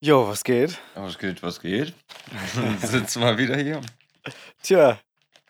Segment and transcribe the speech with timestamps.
[0.00, 0.78] Jo, was geht?
[0.94, 1.94] Was geht, was geht?
[2.80, 3.80] Sitzen wir wieder hier.
[4.62, 5.00] Tja,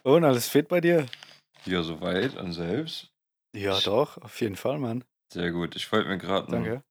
[0.03, 1.07] und alles fit bei dir?
[1.67, 2.37] Ja, soweit.
[2.37, 3.11] Und selbst?
[3.55, 5.05] Ja, Ich, doch, auf jeden Fall, Mann.
[5.33, 5.77] sehr gut.
[5.77, 6.83] Ich wollte mir gerade ein.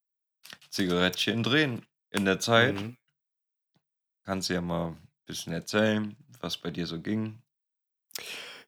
[0.69, 1.85] Zigarettchen drehen.
[2.11, 2.97] In der Zeit Mhm.
[4.23, 7.41] kannst du ja mal ein bisschen erzählen, was bei dir so ging.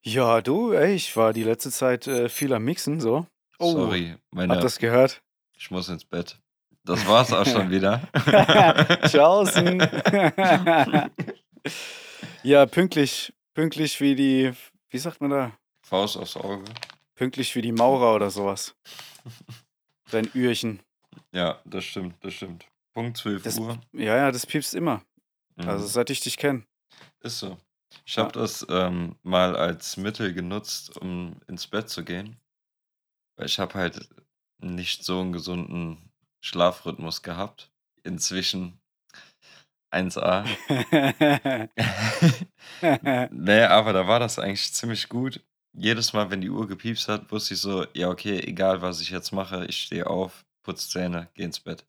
[0.01, 3.27] Ja, du, ey, ich war die letzte Zeit äh, viel am Mixen, so.
[3.59, 5.21] Oh, Sorry, hab meine, das gehört?
[5.57, 6.39] ich muss ins Bett.
[6.89, 8.01] Das war's auch schon wieder.
[9.07, 9.79] Tschaußen.
[12.41, 14.53] ja, pünktlich, pünktlich wie die,
[14.89, 15.51] wie sagt man da?
[15.83, 16.63] Faust aufs Auge.
[17.13, 18.75] Pünktlich wie die Maurer oder sowas.
[20.09, 20.79] Dein Ührchen.
[21.31, 22.65] Ja, das stimmt, das stimmt.
[22.93, 23.77] Punkt 12 Das, Uhr.
[23.93, 25.03] ja, ja, das piepst immer.
[25.57, 25.89] Also Mhm.
[25.89, 26.63] seit ich dich kenne.
[27.21, 27.57] Ist so.
[28.03, 28.23] Ich Ja.
[28.23, 32.37] habe das ähm, mal als Mittel genutzt, um ins Bett zu gehen.
[33.35, 34.09] Weil ich habe halt
[34.57, 36.08] nicht so einen gesunden
[36.41, 37.71] Schlafrhythmus gehabt.
[38.03, 38.79] Inzwischen
[39.91, 40.45] 1A.
[43.31, 45.41] nee, aber da war das eigentlich ziemlich gut.
[45.73, 49.09] Jedes Mal, wenn die Uhr gepiepst hat, wusste ich so, ja, okay, egal was ich
[49.09, 51.85] jetzt mache, ich stehe auf, putze Zähne, geh ins Bett.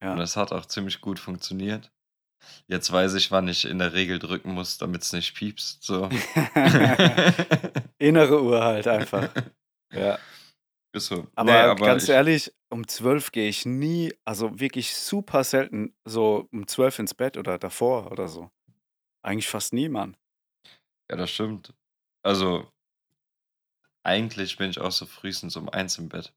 [0.00, 0.16] Und ja.
[0.16, 1.90] das hat auch ziemlich gut funktioniert.
[2.66, 5.82] Jetzt weiß ich, wann ich in der Regel drücken muss, damit es nicht piepst.
[5.82, 6.08] So.
[7.98, 9.28] Innere Uhr halt einfach.
[9.94, 10.18] Ja.
[10.94, 11.16] Ist so.
[11.16, 15.94] Nee, Aber aber ganz ich, ehrlich, um 12 gehe ich nie, also wirklich super selten,
[16.04, 18.50] so um 12 ins Bett oder davor oder so.
[19.22, 20.16] Eigentlich fast nie, Mann.
[21.10, 21.74] ja, das stimmt.
[22.24, 22.68] Also,
[24.04, 26.32] eigentlich bin ich auch so frühestens um eins im Bett.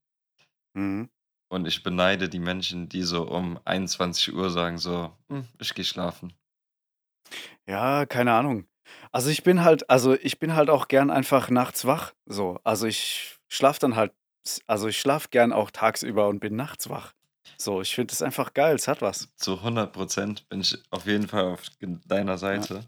[0.76, 1.10] Mhm.
[1.52, 5.86] Und ich beneide die Menschen, die so um 21 Uhr sagen, so, hm, ich gehe
[5.86, 6.34] schlafen.
[7.68, 8.68] Ja, keine Ahnung.
[9.12, 12.14] Also ich bin halt, also ich bin halt auch gern einfach nachts wach.
[12.26, 12.60] So.
[12.64, 14.14] Also ich schlaf dann halt,
[14.68, 17.14] also ich schlaf gern auch tagsüber und bin nachts wach.
[17.58, 19.30] So, ich finde es einfach geil, es hat was.
[19.38, 22.38] Zu 100 Prozent bin ich auf jeden Fall auf deiner Ja.
[22.38, 22.86] Seite.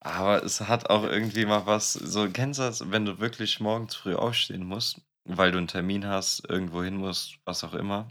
[0.00, 3.96] Aber es hat auch irgendwie mal was, so kennst du das, wenn du wirklich morgens
[3.96, 8.08] früh aufstehen musst, weil du einen Termin hast, irgendwo hin musst, was auch immer.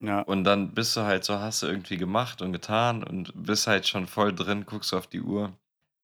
[0.00, 0.20] Ja.
[0.22, 3.86] Und dann bist du halt so, hast du irgendwie gemacht und getan und bist halt
[3.86, 5.52] schon voll drin, guckst auf die Uhr,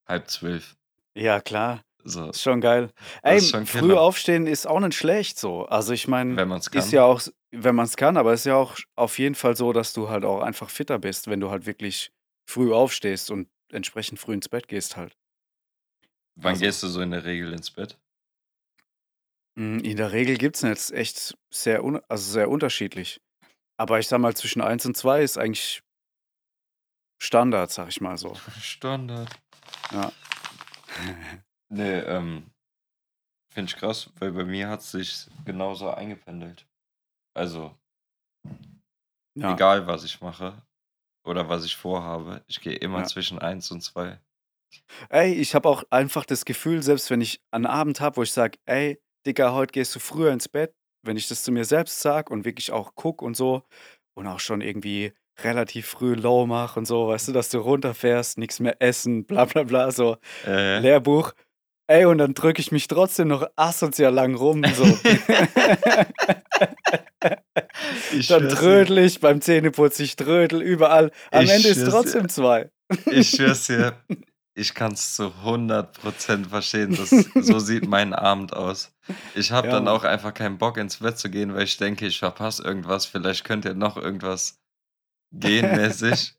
[0.07, 0.77] halb zwölf.
[1.15, 1.83] Ja, klar.
[2.09, 2.91] So, Ist schon geil.
[3.23, 5.67] Ey, ist schon früh Killer, aufstehen ist auch nicht schlecht so.
[5.67, 6.91] Also ich meine, wenn man es ist kann.
[6.93, 9.93] ja auch, wenn man es kann, aber ist ja auch auf jeden Fall so, dass
[9.93, 12.13] du halt auch einfach fitter bist, wenn du halt wirklich
[12.49, 15.17] früh aufstehst und entsprechend früh ins Bett gehst halt.
[16.37, 17.99] Wann Also, gehst du so in der Regel ins Bett?
[19.57, 23.21] mh, in der Regel gibt es nicht echt sehr, also sehr unterschiedlich.
[23.79, 25.83] Aber ich sag mal, zwischen 1 und 2 ist eigentlich
[27.21, 28.35] Standard, sag ich mal so.
[28.61, 29.29] Standard.
[29.91, 30.13] Ja.
[31.71, 32.51] Nee, ähm,
[33.53, 36.67] finde ich krass, weil bei mir hat es sich genauso eingependelt.
[37.35, 37.77] Also,
[39.37, 39.53] Ja.
[39.53, 40.63] egal was ich mache
[41.25, 43.05] oder was ich vorhabe, ich gehe immer Ja.
[43.05, 44.21] zwischen 1 und 2.
[45.11, 48.33] Ey, ich habe auch einfach das Gefühl, selbst wenn ich einen Abend habe, wo ich
[48.33, 52.01] sage, ey, Digga, heute gehst du früher ins Bett, wenn ich das zu mir selbst
[52.01, 53.63] sage und wirklich auch guck und so
[54.15, 58.39] und auch schon irgendwie relativ früh low mach und so, weißt du, dass du runterfährst,
[58.39, 61.33] nichts mehr essen, bla bla bla, so Äh, Lehrbuch.
[61.89, 64.85] Ey, und dann drücke ich mich trotzdem noch asozial lang rum, so.
[68.13, 71.13] ich Dann trödel ich, beim Zähneputzen, ich trödel, überall.
[71.31, 72.71] Am ich Ende ist schwör's dir, trotzdem zwei.
[73.07, 73.95] ich schwör's dir,
[74.57, 76.97] ich kann es zu 100% verstehen.
[76.97, 78.93] Das, so sieht mein Abend aus.
[79.35, 82.07] Ich habe Ja, dann auch einfach keinen Bock ins Bett zu gehen, weil ich denke,
[82.07, 83.07] ich verpasse irgendwas.
[83.07, 84.59] Vielleicht könnte ja noch irgendwas
[85.33, 86.35] gehen mäßig.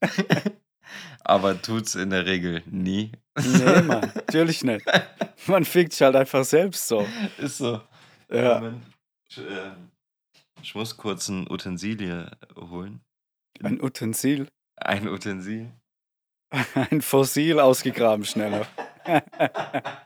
[1.24, 3.12] Aber tut's in der Regel nie.
[3.38, 4.86] Nee, Mann, natürlich nicht.
[5.48, 7.06] Man fickt sich halt einfach selbst so.
[7.38, 7.82] Ist so.
[8.32, 8.60] Ja.
[8.60, 8.84] Moment.
[9.30, 9.72] Ich, äh,
[10.62, 13.02] ich muss kurz ein Utensilie holen.
[13.62, 15.72] Ein Utensil, Ein Utensil.
[16.92, 18.68] ein Fossil ausgegraben schneller.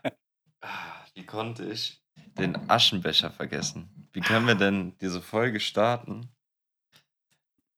[0.63, 1.99] Ah, Wie konnte ich
[2.37, 3.89] den Aschenbecher vergessen?
[4.13, 6.29] Wie können wir denn diese Folge starten,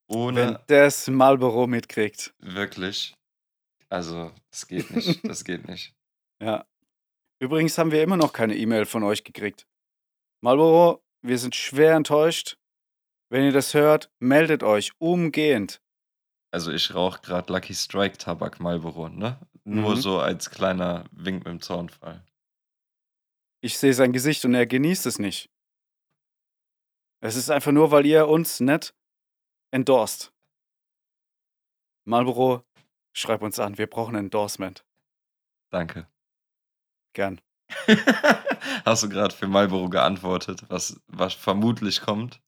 [0.07, 2.33] Wenn ohne das Marlboro mitkriegt.
[2.39, 3.13] wirklich.
[3.89, 5.23] Also, das geht nicht.
[5.23, 5.93] Das geht nicht.
[6.41, 6.65] Ja.
[7.39, 9.67] Übrigens haben wir immer noch keine E-Mail von euch gekriegt.
[10.41, 12.57] Marlboro, wir sind schwer enttäuscht.
[13.29, 15.81] Wenn ihr das hört, meldet euch umgehend.
[16.51, 19.39] Also, ich rauche gerade Lucky Strike Tabak Marlboro, ne?
[19.63, 20.01] Nur Mhm.
[20.01, 22.23] so als kleiner Wink mit dem Zaunfall.
[23.61, 25.49] Ich sehe sein Gesicht und er genießt es nicht.
[27.21, 28.93] Es ist einfach nur, weil ihr uns nicht
[29.73, 30.31] endorst.
[32.05, 32.63] Marlboro,
[33.13, 34.85] schreib uns an, wir brauchen ein Endorsement.
[35.71, 36.07] Danke.
[37.13, 37.41] Gern.
[38.85, 42.39] Hast du gerade für Marlboro geantwortet, was, was vermutlich kommt?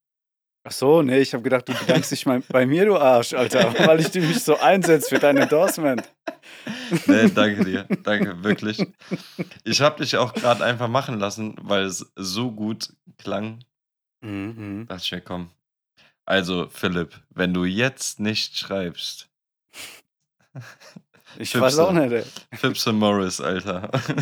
[0.68, 3.74] Ach so, nee, ich habe gedacht, du bedankst dich mal bei mir, du Arsch, Alter,
[3.86, 6.04] weil ich mich so einsetze für dein Endorsement.
[7.08, 7.88] Nee, danke dir.
[8.04, 8.84] Danke, wirklich.
[9.64, 13.64] Ich habe dich auch gerade einfach machen lassen, weil es so gut klang.
[14.22, 14.86] Mhm.
[14.88, 15.50] Dachte ich mir, komm.
[16.26, 19.30] Also, Philipp, wenn du jetzt nicht schreibst.
[21.38, 22.24] Ich weiß auch nicht, ey.
[22.58, 23.90] Fipse Morris, Alter.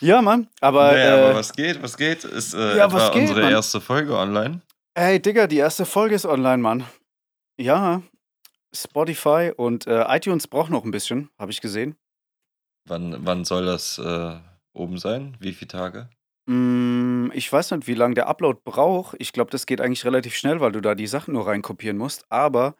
[0.00, 2.24] Ja, Mann, aber, nee, aber äh, was geht, was geht?
[2.24, 3.52] Ist äh, Ja, etwa was geht, unsere Mann?
[3.52, 4.60] erste Folge online?
[4.96, 6.84] Hey, Digga, die erste Folge ist online, Mann.
[7.58, 8.02] Ja,
[8.74, 11.96] Spotify und äh, iTunes braucht noch ein bisschen, habe ich gesehen.
[12.86, 14.36] Wann, wann soll das äh,
[14.72, 15.36] oben sein?
[15.40, 16.10] Wie viele Tage?
[16.46, 19.16] Mm, ich weiß nicht, wie lange der Upload braucht.
[19.18, 22.24] Ich glaube, das geht eigentlich relativ schnell, weil du da die Sachen nur reinkopieren musst.
[22.30, 22.76] Aber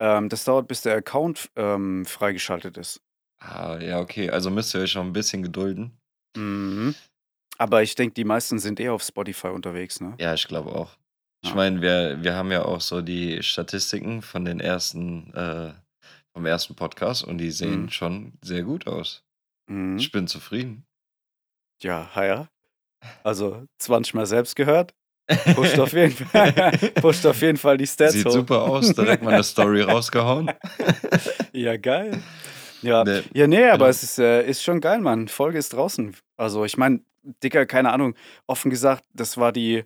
[0.00, 3.00] ähm, das dauert, bis der Account ähm, freigeschaltet ist.
[3.38, 4.30] Ah, ja, okay.
[4.30, 5.96] Also müsst ihr euch noch ein bisschen gedulden.
[6.36, 6.94] Mhm.
[7.58, 10.14] Aber ich denke, die meisten sind eh auf Spotify unterwegs, ne?
[10.18, 10.96] Ja, ich glaube auch.
[11.44, 11.56] Ich Ja.
[11.56, 15.72] meine, wir, wir haben ja auch so die Statistiken von den ersten, äh,
[16.32, 17.90] vom ersten Podcast und die sehen Mhm.
[17.90, 19.22] schon sehr gut aus.
[19.70, 19.98] Mhm.
[19.98, 20.84] Ich bin zufrieden.
[21.80, 22.48] Ja, ja.
[23.22, 24.94] Also 20 Mal selbst gehört.
[25.54, 26.52] Pusht auf jeden Fall,
[27.00, 28.32] pusht auf jeden Fall die Stats Sieht hoch.
[28.32, 30.50] super aus, direkt mal eine Story rausgehauen.
[31.52, 32.20] Ja, geil.
[32.82, 33.86] Ja, Nee, ja nee, aber genau.
[33.90, 35.28] es ist, äh, ist schon geil, Mann.
[35.28, 36.14] Folge ist draußen.
[36.36, 37.00] Also ich meine,
[37.42, 38.14] Dicker, keine Ahnung,
[38.46, 39.84] offen gesagt, das war die,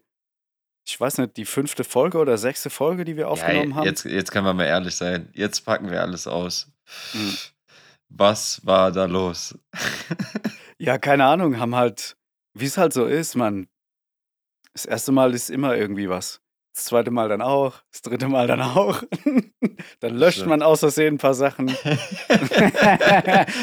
[0.88, 3.85] ich weiß nicht, die fünfte Folge oder sechste Folge, die wir Ja, aufgenommen haben.
[3.85, 5.29] jetzt, jetzt können wir mal ehrlich sein.
[5.35, 6.69] Jetzt packen wir alles aus.
[7.12, 7.37] Mhm.
[8.09, 9.56] Was war da los?
[10.79, 12.17] Ja, keine Ahnung, haben halt,
[12.60, 13.69] wie es halt so ist, Mann.
[14.72, 16.40] Das erste Mal ist immer irgendwie was.
[16.75, 19.02] Das zweite Mal dann auch, das dritte Mal dann auch.
[20.00, 21.69] dann löscht man aus Versehen ein paar Sachen.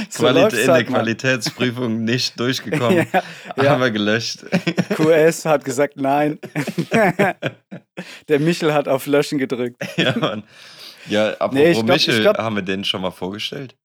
[0.10, 0.88] so Quali läuft's in der halt.
[0.88, 3.08] Qualitätsprüfung nicht durchgekommen.
[3.14, 3.24] ja,
[3.64, 3.70] ja.
[3.70, 4.44] Haben wir gelöscht.
[4.96, 6.40] QS hat gesagt nein.
[8.28, 9.78] Der Michel hat auf Löschen gedrückt.
[9.98, 10.44] ja, Mann.
[11.08, 13.76] Ja, apropos Nee, glaub- ich Michel, glaub- haben wir den schon mal vorgestellt?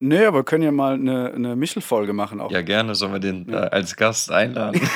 [0.00, 2.50] Nee, aber können ja mal eine, eine Michel-Folge machen auch.
[2.50, 2.94] Ja, gerne.
[2.94, 3.64] Sollen wir den Ja.
[3.64, 4.80] äh, als Gast einladen?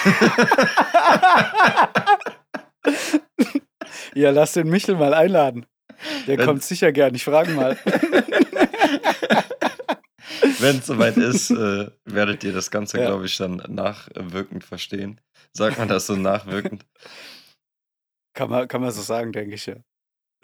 [4.15, 5.67] Ja, lass den Michel mal einladen.
[6.27, 7.15] Der Wenn- kommt sicher gern.
[7.15, 7.77] Ich frage mal.
[10.61, 13.07] Wenn es soweit ist, äh, werdet ihr das Ganze, Ja.
[13.07, 15.21] glaube ich, dann nachwirkend verstehen.
[15.53, 16.85] Sagt man das so nachwirkend?
[18.35, 19.77] Kann man, kann man so sagen, denke ich ja.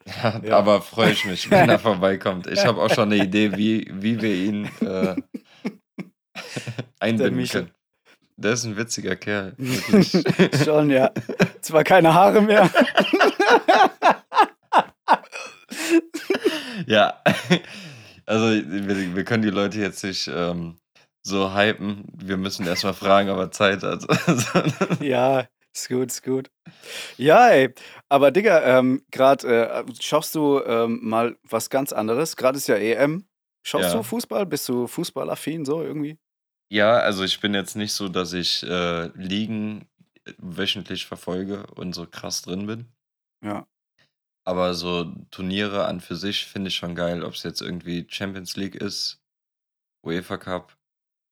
[0.06, 0.58] Ja, Ja.
[0.58, 2.46] aber freue ich mich, wenn er vorbeikommt.
[2.46, 5.16] Ich habe auch schon eine Idee, wie, wie wir ihn äh,
[7.00, 7.70] einbinden können.
[8.36, 9.54] Der ist ein witziger Kerl.
[10.64, 11.12] Schon, ja.
[11.60, 12.68] Zwar keine Haare mehr.
[16.86, 17.22] ja,
[18.26, 20.78] also wir, wir können die Leute jetzt nicht ähm,
[21.22, 22.04] so hypen.
[22.16, 24.04] Wir müssen erstmal fragen, aber Zeit hat.
[25.00, 26.50] Ja, ist gut, ist gut.
[27.16, 27.74] Ja, ey.
[28.08, 32.36] Aber Digga, ähm, gerade äh, schaust du ähm, mal was ganz anderes.
[32.36, 33.26] Gerade ist ja EM.
[33.66, 33.96] Schaust Ja.
[33.96, 34.46] du Fußball?
[34.46, 36.18] Bist du fußballaffin so irgendwie?
[36.70, 39.88] Ja, also ich bin jetzt nicht so, dass ich äh, Ligen
[40.38, 42.88] wöchentlich verfolge und so krass drin bin.
[43.42, 43.66] Ja.
[44.46, 48.56] Aber so Turniere an für sich finde ich schon geil, ob es jetzt irgendwie Champions
[48.56, 49.20] League ist,
[50.04, 50.76] UEFA Cup,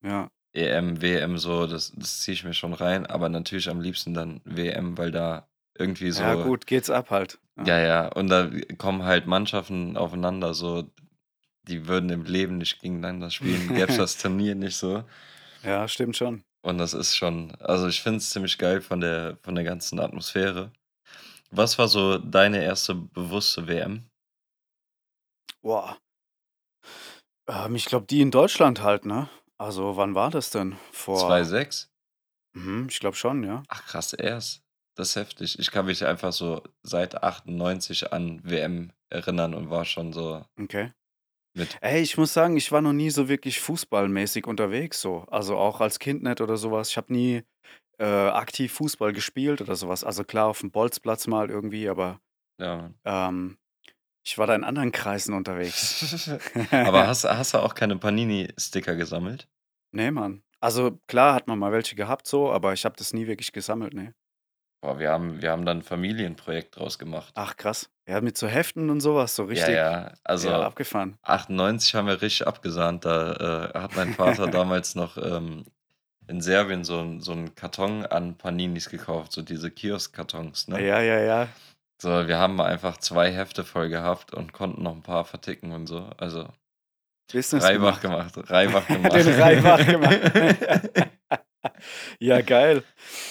[0.03, 0.31] Ja.
[0.53, 3.07] EM, WM, so, das, das ziehe ich mir schon rein.
[3.07, 6.23] Aber natürlich am liebsten dann WM, weil da irgendwie so.
[6.23, 7.39] Ja, gut, geht's ab halt.
[7.65, 10.91] Ja, ja, und da kommen halt Mannschaften aufeinander, so,
[11.65, 15.05] die würden im Leben nicht gegeneinander spielen, gäbe es das Turnier nicht so.
[15.63, 16.43] Ja, stimmt schon.
[16.63, 20.01] Und das ist schon, also ich finde es ziemlich geil von der, von der ganzen
[20.01, 20.73] Atmosphäre.
[21.51, 24.07] Was war so deine erste bewusste WM?
[25.61, 25.99] Boah.
[27.49, 29.29] Ähm, ich glaube, die in Deutschland halt, ne?
[29.59, 30.77] Also, wann war das denn?
[30.93, 31.29] Vor.
[31.29, 31.91] 2,6?
[32.55, 33.63] Mhm, ich glaube schon, ja.
[33.69, 34.63] Ach krass, erst.
[34.95, 35.59] Das ist heftig.
[35.59, 40.93] Ich kann mich einfach so seit 98 an WM erinnern und war schon so Okay.
[41.55, 41.79] mit.
[41.83, 45.27] Ey, ich muss sagen, ich war noch nie so wirklich fußballmäßig unterwegs, so.
[45.31, 46.91] Also auch als Kind nicht oder sowas.
[46.91, 47.43] Ich habe nie
[47.99, 50.05] äh, aktiv Fußball gespielt oder sowas.
[50.05, 52.21] Also klar, auf dem Bolzplatz mal irgendwie, aber
[52.59, 52.93] Ja.
[53.05, 53.59] ähm,
[54.25, 56.31] ich war da in anderen Kreisen unterwegs.
[56.71, 59.49] Aber hast, hast du auch keine Panini-Sticker gesammelt?
[59.91, 60.43] Nee, Mann.
[60.61, 63.95] Also klar hat man mal welche gehabt, so, aber ich habe das nie wirklich gesammelt,
[63.95, 64.13] nee.
[64.81, 67.33] Boah, wir haben, wir haben dann ein Familienprojekt draus gemacht.
[67.37, 67.91] Ach, krass.
[68.07, 69.75] Ja, mit so Heften und sowas, so richtig.
[69.75, 70.15] Ja, ja.
[70.25, 71.17] Also ja, abgefahren.
[71.23, 73.05] 98 haben wir richtig abgesahnt.
[73.05, 75.65] Da äh, hat mein Vater damals noch ähm,
[76.27, 80.69] in Serbien so, so einen Karton an Paninis gekauft, so diese Kiosk-Kartons.
[80.69, 80.85] Ne?
[80.85, 81.49] Ja, ja, ja.
[82.03, 85.87] So, wir haben einfach zwei Hefte voll gehabt und konnten noch ein paar verticken und
[85.87, 86.11] so.
[86.19, 86.49] Also
[87.33, 88.35] Business Reibach gemacht.
[88.35, 89.15] gemacht, Reibach gemacht.
[89.15, 90.21] Den Reibach gemacht.
[92.19, 92.83] Ja, geil.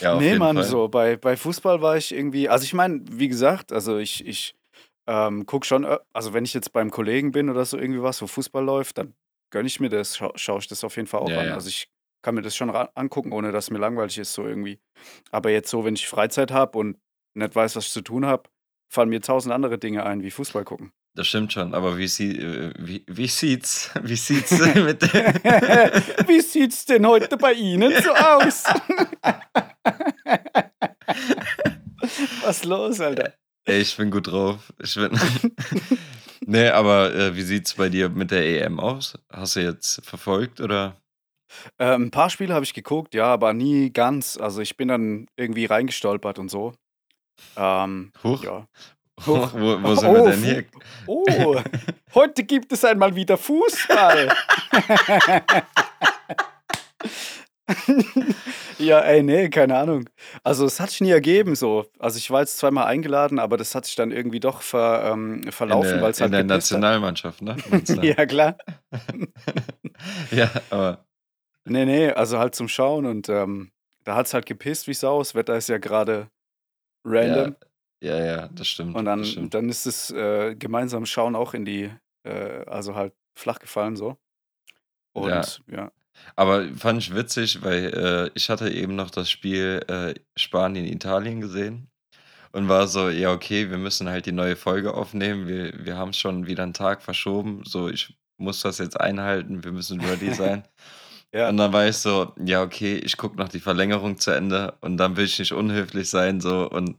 [0.02, 0.66] Ja, Ne, jeden Mann, Fall.
[0.66, 4.56] so bei bei Fußball war ich irgendwie also, ich meine, wie gesagt, also, ich ich,
[5.08, 8.22] ähm, gucke schon ö also, wenn ich jetzt beim Kollegen bin oder so irgendwie was,
[8.22, 9.14] wo Fußball läuft, dann
[9.52, 11.48] gönne ich mir das, schau schaue ich das auf jeden Fall auch Ja, an.
[11.48, 11.54] ja.
[11.56, 11.90] Also, ich
[12.24, 14.80] kann mir das schon angucken, ohne dass mir langweilig ist so irgendwie.
[15.32, 16.98] Aber jetzt so, wenn ich Freizeit habe und
[17.34, 18.44] nicht weiß, was ich zu tun habe,
[18.92, 20.92] fallen mir tausend andere Dinge ein, wie Fußball gucken.
[21.16, 25.02] Das stimmt schon, aber wie sie äh, wie wie sieht's wie sieht's mit
[26.28, 28.64] Wie sieht's denn heute bei Ihnen so aus?
[32.44, 33.34] Was los, Alter?
[33.66, 34.74] Ey, ich bin gut drauf.
[34.82, 35.12] Ich bin
[36.48, 39.18] Ne, aber, äh, wie sieht's bei dir mit der EM aus?
[39.32, 40.98] Hast du jetzt verfolgt oder?
[41.78, 44.38] Äh, 'n paar Spiele habe ich geguckt, ja, aber nie ganz.
[44.38, 46.74] Also, ich bin dann irgendwie reingestolpert und so.
[47.58, 48.44] Ähm, Huch.
[48.44, 48.66] ja.
[49.26, 50.66] Huch, wo wo sind wir Oh, denn Fu hier?
[51.08, 51.62] oh,
[52.16, 54.34] heute gibt es einmal wieder Fußball.
[58.80, 60.10] Ja, ey, ne, keine Ahnung.
[60.44, 61.86] Also, es hat sich nie ergeben so.
[62.00, 65.44] Also, ich war jetzt zweimal eingeladen, aber das hat sich dann irgendwie doch ver ähm,
[65.44, 66.80] In verlaufen, der weil's in halt der gepisst hat.
[66.80, 67.56] Nationalmannschaft, ne?
[68.02, 68.58] Ja, klar.
[70.32, 71.06] Ja, aber
[71.66, 73.72] Ne, ne, also, halt zum Schauen und, ähm,
[74.04, 75.20] da hat's halt gepisst wie Sau.
[75.20, 76.28] Das Wetter ist ja grade Ja,
[77.04, 77.56] random.
[78.02, 79.50] ja, ja, das stimmt, Und dann stimmt.
[79.50, 81.92] dann ist das, äh, gemeinsame Schauen auch in die
[82.24, 84.18] äh, also, halt flach gefallen so.
[85.16, 85.46] Ja.
[85.46, 85.92] Und ja.
[86.36, 91.90] Aber fand ich witzig, weil, äh, ich hatte eben noch das Spiel, äh, Spanien-Italien gesehen
[92.54, 95.48] und war so: „Ja, okay, wir müssen halt die neue Folge aufnehmen.
[95.48, 97.64] Wir wir haben's schon wieder 'n Tag verschoben.
[97.66, 99.64] So, ich muss das jetzt einhalten.
[99.64, 100.68] Wir müssen ready sein.“
[101.34, 101.50] Ja.
[101.50, 104.98] Und dann war ich so: „Ja, okay, ich gucke noch die Verlängerung zu Ende und
[104.98, 106.98] dann will ich nicht unhöflich sein so und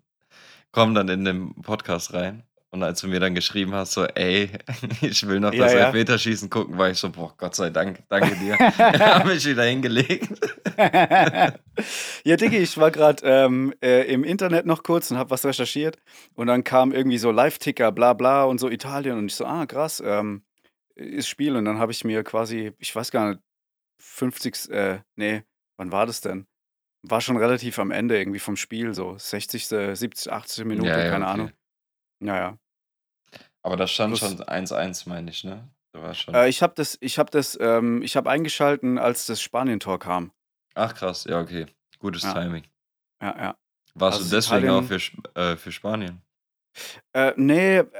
[0.72, 4.50] komme dann in den Podcast rein.“ Und als du mir dann geschrieben hast, so: „Ey,
[5.02, 5.78] ich will noch Ja, das ja.
[5.86, 8.58] Elfmeterschießen gucken“, war ich so: „Boah, Gott sei Dank, danke dir.“
[9.00, 10.30] Habe mich wieder hingelegt.
[12.24, 15.96] Ja, Diggi, ich war grad, ähm, äh, im Internet noch kurz und habe was recherchiert
[16.34, 19.66] und dann kam irgendwie so Live-Ticker, bla bla und so Italien und ich so: „Ah,
[19.66, 20.42] krass, ähm,
[20.94, 23.40] ist Spiel.“ Und dann habe ich mir quasi, ich weiß gar nicht,
[24.02, 24.68] 50.
[24.70, 25.44] äh, ne,
[25.76, 26.46] wann war das denn?
[27.02, 30.64] War schon relativ am Ende irgendwie vom Spiel, so 60., 70., 80.
[30.64, 31.32] Minute, Ja, ja, keine okay.
[31.32, 31.52] Ahnung.
[32.20, 32.58] Ja, ja.
[33.62, 35.68] Aber da stand Plus schon 1:1, meine ich, ne?
[35.92, 39.26] Da war schon Äh, ich habe das ich habe das ähm, ich habe eingeschalten, als
[39.26, 40.32] das Spanien-Tor kam.
[40.74, 41.66] Ach krass, ja, okay.
[41.98, 42.32] Gutes Ja.
[42.34, 42.64] Timing.
[43.22, 43.56] Ja, ja.
[43.94, 46.22] Warst Also, du deswegen auch Italien für Sp äh, für Spanien?
[47.12, 47.90] Äh, ne,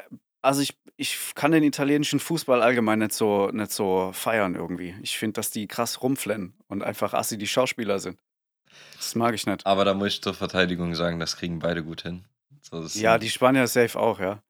[0.43, 4.95] also, ich ich kann den italienischen Fußball allgemein nicht so nicht so feiern irgendwie.
[5.03, 8.19] Ich finde, dass die krass rumflennen und einfach assi die Schauspieler sind.
[8.97, 9.67] Das mag ich nicht.
[9.67, 12.25] Aber da muss ich zur Verteidigung sagen, das kriegen beide gut hin.
[12.61, 14.43] So, Ja, die Spanier safe auch, ja.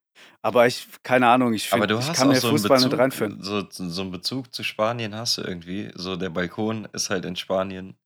[0.43, 3.43] Aber ich keine Ahnung, ich du ich kann mir so Fußball nicht Bezug reinfinden.
[3.43, 5.91] so so 'n Bezug zu Spanien hast du irgendwie.
[5.95, 7.97] So der Balkon ist halt in Spanien.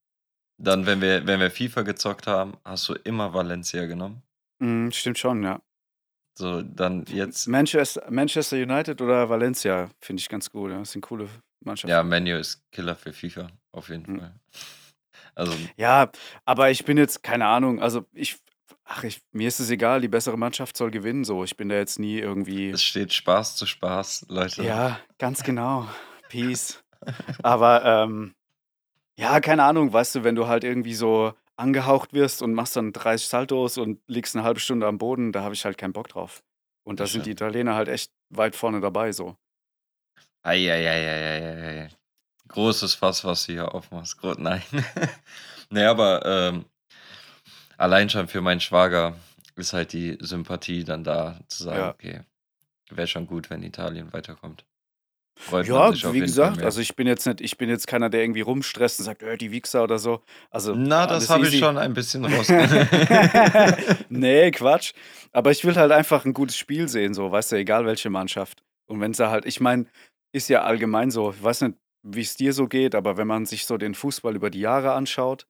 [0.59, 4.23] Dann, wenn wir wenn wir FIFA gezockt haben, hast du immer Valencia genommen.
[4.61, 5.61] Mhm, stimmt schon, ja.
[6.39, 10.79] So, dann jetzt Manchester Manchester United oder Valencia finde ich ganz gut, ja.
[10.79, 11.31] Das sind coole Ja,
[11.65, 12.09] Mannschaften.
[12.09, 14.19] Man U ist Killer für FIFA, auf jeden Mhm.
[14.21, 14.35] Fall.
[15.35, 16.11] Also Ja,
[16.45, 18.37] aber ich bin jetzt keine Ahnung, also, ich
[18.85, 21.43] ach, ich mir ist es egal, die bessere Mannschaft soll gewinnen so.
[21.43, 24.63] Ich bin da jetzt nie irgendwie Es steht Spaß zu Spaß, Leute.
[24.63, 25.89] Ja, ganz genau.
[26.29, 26.83] Peace.
[27.43, 28.35] Aber, ähm,
[29.19, 32.93] ja, keine Ahnung, weißt du, wenn du halt irgendwie so angehaucht wirst und machst dann
[32.93, 36.09] 30 Saltos und liegst 'ne halbe Stunde am Boden, da habe ich halt keinen Bock
[36.09, 36.43] drauf.
[36.85, 37.31] Und da sind die.
[37.33, 39.37] Italiener halt echt weit vorne dabei so.
[40.45, 41.89] Ei, ei, ei, ei, ei, ei.
[42.49, 44.19] Großes Fass, was du hier aufmachst.
[44.19, 44.63] Gro nein.
[45.71, 46.67] Ne, aber, ähm,
[47.79, 49.17] allein schon für meinen Schwager
[49.57, 51.91] ist halt die Sympathie dann da, zu sagen: Ja.
[51.91, 52.21] „Okay,
[52.91, 54.65] wäre schon gut, wenn Italien weiterkommt.“
[55.39, 58.41] Freut Ja, wie gesagt, also, ich bin jetzt nicht ich bin jetzt keiner, der irgendwie
[58.41, 60.23] rumstresst und sagt: „Äh, die Wichser“ oder so.
[60.51, 62.49] Also, Na, das habe ich schon ein bisschen raus
[64.09, 64.93] Ne, Quatsch.
[65.33, 68.63] Aber ich will halt einfach 'n gutes Spiel sehen so, weißt du, egal welche Mannschaft.
[68.89, 69.87] Und wenn's da halt ich meine,
[70.33, 73.67] ist ja allgemein so, ich weiß nicht, wie's dir so geht, aber wenn man sich
[73.67, 75.47] so den Fußball über die Jahre anschaut,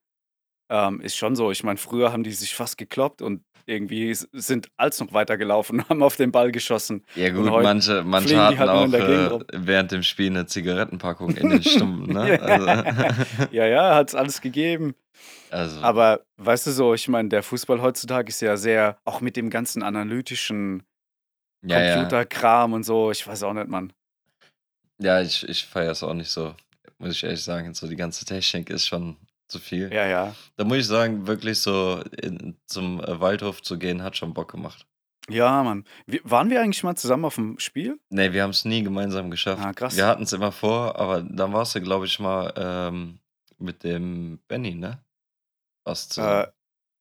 [0.69, 1.51] ähm, ist schon so.
[1.51, 5.89] Ich meine, früher haben die sich fast gekloppt und irgendwie sind als noch weitergelaufen und
[5.89, 7.05] haben auf den Ball geschossen.
[7.17, 11.63] Ja gut, manche manche hatten halt auch, äh, während dem Spiel 'ne Zigarettenpackung in den
[11.65, 12.41] Stumpen, ne?
[12.41, 12.67] Also
[13.53, 14.95] Ja, ja, hat's alles gegeben.
[15.51, 19.37] Also Aber weißt du so, ich meine, der Fußball heutzutage ist ja sehr auch mit
[19.37, 20.83] dem ganzen analytischen
[21.65, 21.95] Ja, ja.
[21.95, 23.93] Computerkram und so, ich weiß auch nicht, Mann.
[24.99, 26.55] Ja, ich ich feiere es auch nicht so,
[26.99, 27.75] muss ich ehrlich sagen.
[27.75, 29.17] So die ganze Technik ist schon
[29.49, 29.93] zu viel.
[29.93, 30.35] Ja, ja.
[30.57, 34.51] Da muss ich sagen, wirklich so in zum, äh, Waldhof zu gehen, hat schon Bock
[34.53, 34.87] gemacht.
[35.29, 35.85] Ja, Mann.
[36.07, 37.99] Wi waren wir eigentlich mal zusammen auf'm Spiel?
[38.11, 39.63] Ne, wir haben's nie gemeinsam geschafft.
[39.65, 39.97] Ah, krass.
[39.97, 43.19] Wir hatten's immer vor, aber dann warst du, glaube ich, mal, ähm,
[43.59, 45.03] mit dem Benny, ne?
[45.85, 46.45] Was zusammen?
[46.45, 46.53] Äh,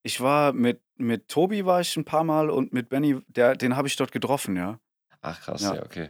[0.04, 3.76] ich war mit, mit Tobi war ich ein paar Mal und mit Benny, der, den
[3.76, 4.80] habe ich dort getroffen, ja.
[5.22, 5.76] Ach krass, Ja.
[5.76, 6.10] ja, okay.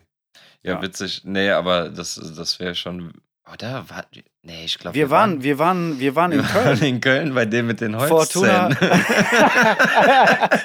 [0.64, 0.82] Ja, Ja.
[0.82, 1.22] witzig.
[1.24, 3.14] Nee, aber das, das wäre schon.
[3.54, 3.88] Oder?
[3.90, 4.06] War,
[4.42, 4.96] nee, ich glaube.
[4.96, 6.84] Wir waren, wir waren, wir waren in wir waren Köln.
[6.84, 8.70] in Köln bei dem mit den Fortuna.
[8.70, 8.96] Holzzähnen.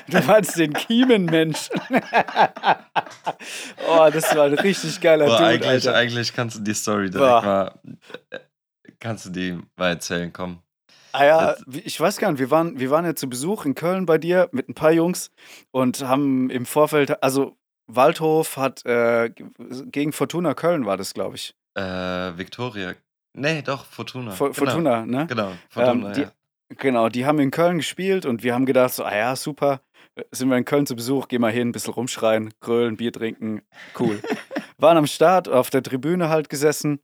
[0.08, 1.68] du meinst den Kiemenmensch.
[3.88, 5.94] oh, das war ein richtig geiler Boah, Dude, eigentlich, Alter.
[5.94, 7.42] eigentlich kannst du die Story direkt Boah.
[7.42, 7.74] mal.
[8.30, 8.38] äh,
[8.98, 10.58] Kannst du die mal erzählen, komm.
[11.12, 14.06] Ah ja, ich weiß gar nicht, wir waren, wir waren ja zu Besuch in Köln
[14.06, 15.30] bei dir mit ein paar Jungs
[15.70, 17.56] und haben im Vorfeld, also
[17.88, 19.46] Waldhof hat äh, ge-
[19.86, 21.54] gegen Fortuna Köln war das, glaube ich.
[21.80, 22.94] Äh, Victoria.
[23.36, 24.32] Nee, doch, Fortuna.
[24.32, 24.54] Fo- genau.
[24.54, 25.26] Fortuna, ne?
[25.26, 26.32] Genau, Fortuna, Ähm, die- ja.
[26.78, 29.80] Genau, die haben in Köln gespielt und wir haben gedacht, so, ah ja, super,
[30.30, 33.62] sind wir in Köln zu Besuch, geh mal hin, ein bisschen rumschreien, grölen, Bier trinken,
[33.98, 34.20] cool.
[34.78, 37.00] Waren am Start, auf der Tribüne halt gesessen,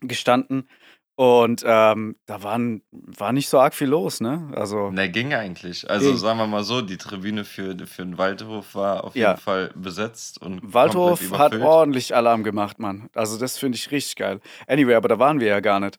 [0.00, 0.68] gestanden
[1.16, 4.50] und ähm, da waren, war nicht so arg viel los, ne?
[4.56, 5.88] Also, Ne, ging eigentlich.
[5.88, 6.16] Also Ging.
[6.18, 9.30] sagen wir mal so, die Tribüne für, für den Waldhof war auf Ja.
[9.30, 13.08] jeden Fall besetzt und Waldhof hat ordentlich Alarm gemacht, Mann.
[13.14, 14.40] Also das finde ich richtig geil.
[14.66, 15.98] Anyway, aber da waren wir ja gar nicht.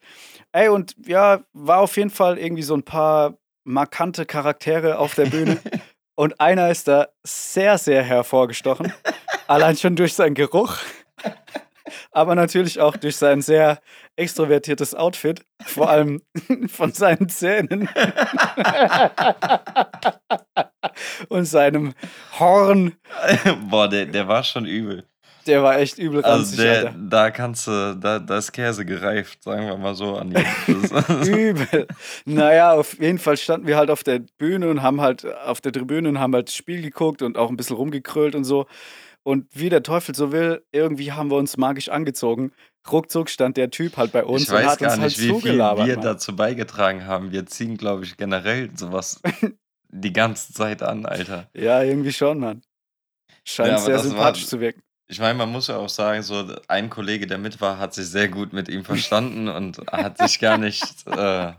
[0.51, 5.25] Ey, und ja, war auf jeden Fall irgendwie so ein paar markante Charaktere auf der
[5.27, 5.57] Bühne.
[6.15, 8.91] und einer ist da sehr, sehr hervorgestochen.
[9.47, 10.77] Allein schon durch seinen Geruch.
[12.11, 13.79] Aber natürlich auch durch sein sehr
[14.15, 15.45] extrovertiertes Outfit.
[15.65, 16.21] Vor allem
[16.67, 17.89] von seinen Zähnen.
[21.29, 21.93] und seinem
[22.39, 22.93] Horn.
[23.69, 25.05] Boah, der, der war schon übel.
[25.47, 26.95] Der war echt übel Also ranzig, der, Alter.
[26.97, 30.31] da kannst du, da, da ist Käse gereift, sagen wir mal so an
[31.23, 31.87] Übel.
[32.25, 35.71] Naja, auf jeden Fall standen wir halt auf der Bühne und haben halt auf der
[35.71, 38.65] Tribüne und haben halt das Spiel geguckt und auch ein bisschen rumgekrölt und so.
[39.25, 42.51] Und wie der Teufel so will, irgendwie haben wir uns magisch angezogen.
[42.91, 45.19] Ruckzuck stand der Typ halt bei uns ich und weiß hat gar uns halt nicht,
[45.19, 45.87] wie viel zugelabert.
[45.87, 46.05] wir Mann.
[46.05, 47.31] dazu beigetragen haben.
[47.31, 49.19] Wir ziehen, glaube ich, generell sowas
[49.89, 51.49] die ganze Zeit an, Alter.
[51.55, 52.61] Ja, irgendwie schon, Mann.
[53.43, 54.81] Scheint Ja, sehr das war- sympathisch zu wirken.
[55.07, 58.07] Ich meine, man muss ja auch sagen, so ein Kollege, der mit war, hat sich
[58.07, 61.53] sehr gut mit ihm verstanden und hat sich gar nicht, äh,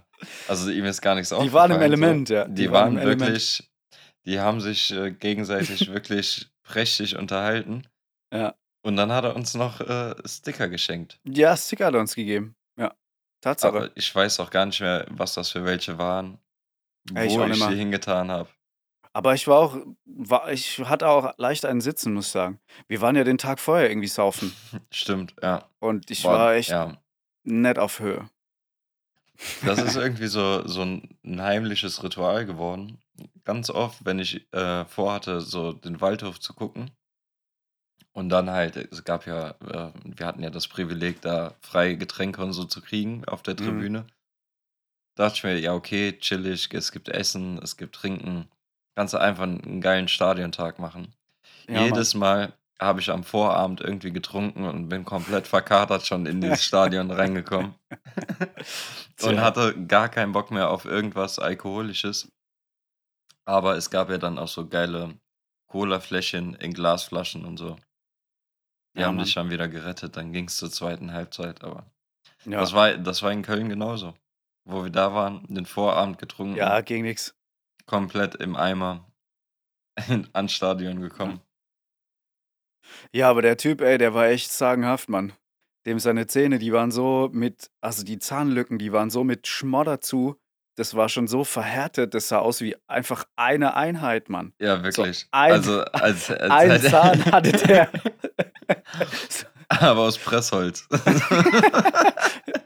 [0.49, 2.35] also ihm ist gar nichts Die waren im aufgefallen, Element, so.
[2.35, 2.45] ja.
[2.49, 3.21] Die, waren, im Element.
[3.23, 3.69] wirklich,
[4.25, 7.87] die haben sich äh, gegenseitig wirklich prächtig unterhalten.
[8.33, 8.55] Ja.
[8.83, 11.19] Und dann hat er uns noch äh, Sticker geschenkt.
[11.25, 12.55] Ja, Sticker hat er uns gegeben.
[12.79, 12.95] Ja.
[13.41, 13.77] Tatsache.
[13.77, 16.39] Aber ich weiß auch gar nicht mehr, was das für welche waren,
[17.11, 18.49] wo Ja, ich ich, die hingetan habe.
[19.13, 22.61] Aber ich war auch, war, ich hatte auch leicht einen Sitzen, muss ich sagen.
[22.87, 24.53] Wir waren ja den Tag vorher irgendwie saufen.
[24.93, 25.69] Stimmt, ja.
[25.79, 26.97] Und ich Boah, war echt Ja,
[27.45, 28.29] nett auf Höhe.
[29.65, 33.01] das ist irgendwie so, so ein, ein heimliches Ritual geworden.
[33.47, 36.91] Ganz oft, wenn ich äh, vorhatte, so den Waldhof zu gucken.
[38.13, 42.43] Und dann halt, es gab ja, äh, wir hatten ja das Privileg, da freie Getränke
[42.43, 43.59] und so zu kriegen auf der Mhm.
[43.59, 44.07] Tribüne.
[45.17, 48.49] Dachte ich mir, ja, okay, chillig, es gibt Essen, es gibt Trinken.
[48.97, 51.15] Kannst du einfach einen geilen Stadiontag machen.
[51.69, 56.41] Ja, Jedes Mal habe ich am Vorabend irgendwie getrunken und bin komplett verkatert schon in
[56.41, 57.75] dieses Stadion reingekommen.
[59.23, 62.29] und hatte gar keinen Bock mehr auf irgendwas Alkoholisches.
[63.47, 65.19] Aber es gab ja dann auch so geile
[65.69, 67.77] Cola-Fläschchen in Glasflaschen und so.
[68.95, 69.25] Die Ja, haben Mann.
[69.25, 70.17] dich schon wieder gerettet.
[70.17, 71.63] Dann ging es zur zweiten Halbzeit.
[71.63, 71.87] Aber
[72.45, 74.15] Ja, das, war, das war in Köln genauso.
[74.65, 77.37] Wo wir da waren, den Vorabend getrunken, ja ging nix.
[77.87, 79.07] komplett im Eimer
[80.33, 81.41] ans Stadion gekommen.
[83.13, 85.33] Ja, aber der Typ, ey, der war echt sagenhaft, Mann.
[85.87, 90.01] Dem seine Zähne, die waren so mit, also die Zahnlücken, die waren so mit Schmodder
[90.01, 90.37] zu.
[90.77, 94.53] Das war schon so verhärtet, das sah aus wie einfach eine Einheit, Mann.
[94.61, 95.27] Ja, wirklich.
[95.33, 97.91] ein- also, als, als Ein hätte- Zahn hatte der.
[99.69, 100.87] Aber aus Pressholz.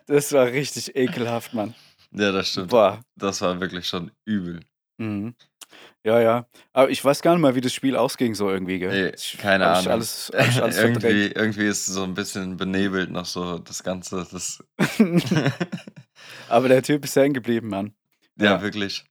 [0.06, 1.72] Das war richtig ekelhaft, Mann.
[2.10, 2.70] ja, das stimmt.
[2.70, 3.00] Boah.
[3.14, 4.58] Das war wirklich schon übel.
[4.98, 5.36] Mhm.
[6.04, 6.46] Ja, ja.
[6.72, 8.90] Aber ich weiß gar nicht mal, wie das Spiel ausging, so irgendwie, gell?
[9.10, 9.92] Nee, Ich- keine hab ich Ahnung.
[9.92, 14.26] Alles, hab ich alles irgendwie, irgendwie ist so ein bisschen benebelt noch so das Ganze.
[14.32, 14.64] Das.
[16.48, 17.94] Aber der Typ ist hängen geblieben, Mann.
[18.38, 18.62] Ja, Ja.
[18.62, 19.04] wirklich.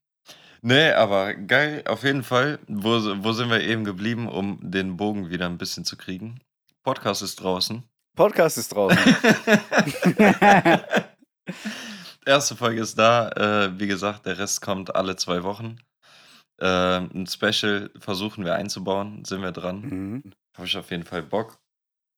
[0.61, 2.59] Nee, aber geil, auf jeden Fall.
[2.67, 2.91] Wo,
[3.23, 6.41] wo sind wir eben geblieben, um den Bogen wieder ein bisschen zu kriegen?
[6.83, 7.83] Podcast ist draußen.
[8.15, 8.97] Podcast ist draußen.
[12.25, 13.29] Erste Folge ist da.
[13.29, 15.77] Äh, wie gesagt, der Rest kommt alle zwei Wochen.
[16.59, 19.23] Äh, ein Special versuchen wir einzubauen.
[19.25, 19.81] Sind wir dran.
[19.81, 20.23] mhm.
[20.57, 21.57] Habe ich auf jeden Fall Bock.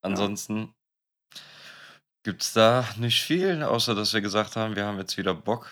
[0.04, 0.74] Ansonsten
[2.24, 5.72] gibt es da nicht viel, außer dass wir gesagt haben, wir haben jetzt wieder Bock.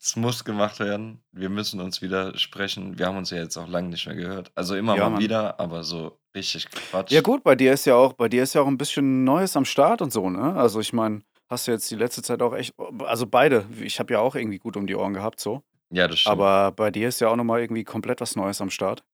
[0.00, 1.22] Es muss gemacht werden.
[1.32, 2.98] Wir müssen uns wieder sprechen.
[2.98, 4.50] Wir haben uns ja jetzt auch lange nicht mehr gehört.
[4.54, 5.20] Also immer Ja, mal Mann.
[5.22, 7.10] wieder, aber so richtig Quatsch.
[7.12, 9.56] Ja gut, bei dir ist ja auch, bei dir ist ja auch ein bisschen Neues
[9.56, 10.54] am Start und so, ne?
[10.56, 13.64] Also ich meine, hast du jetzt die letzte Zeit auch echt also beide.
[13.80, 15.62] Ich habe ja auch irgendwie gut um die Ohren gehabt so.
[15.90, 16.32] Ja, das stimmt.
[16.32, 19.04] Aber bei dir ist ja auch noch mal irgendwie komplett was Neues am Start.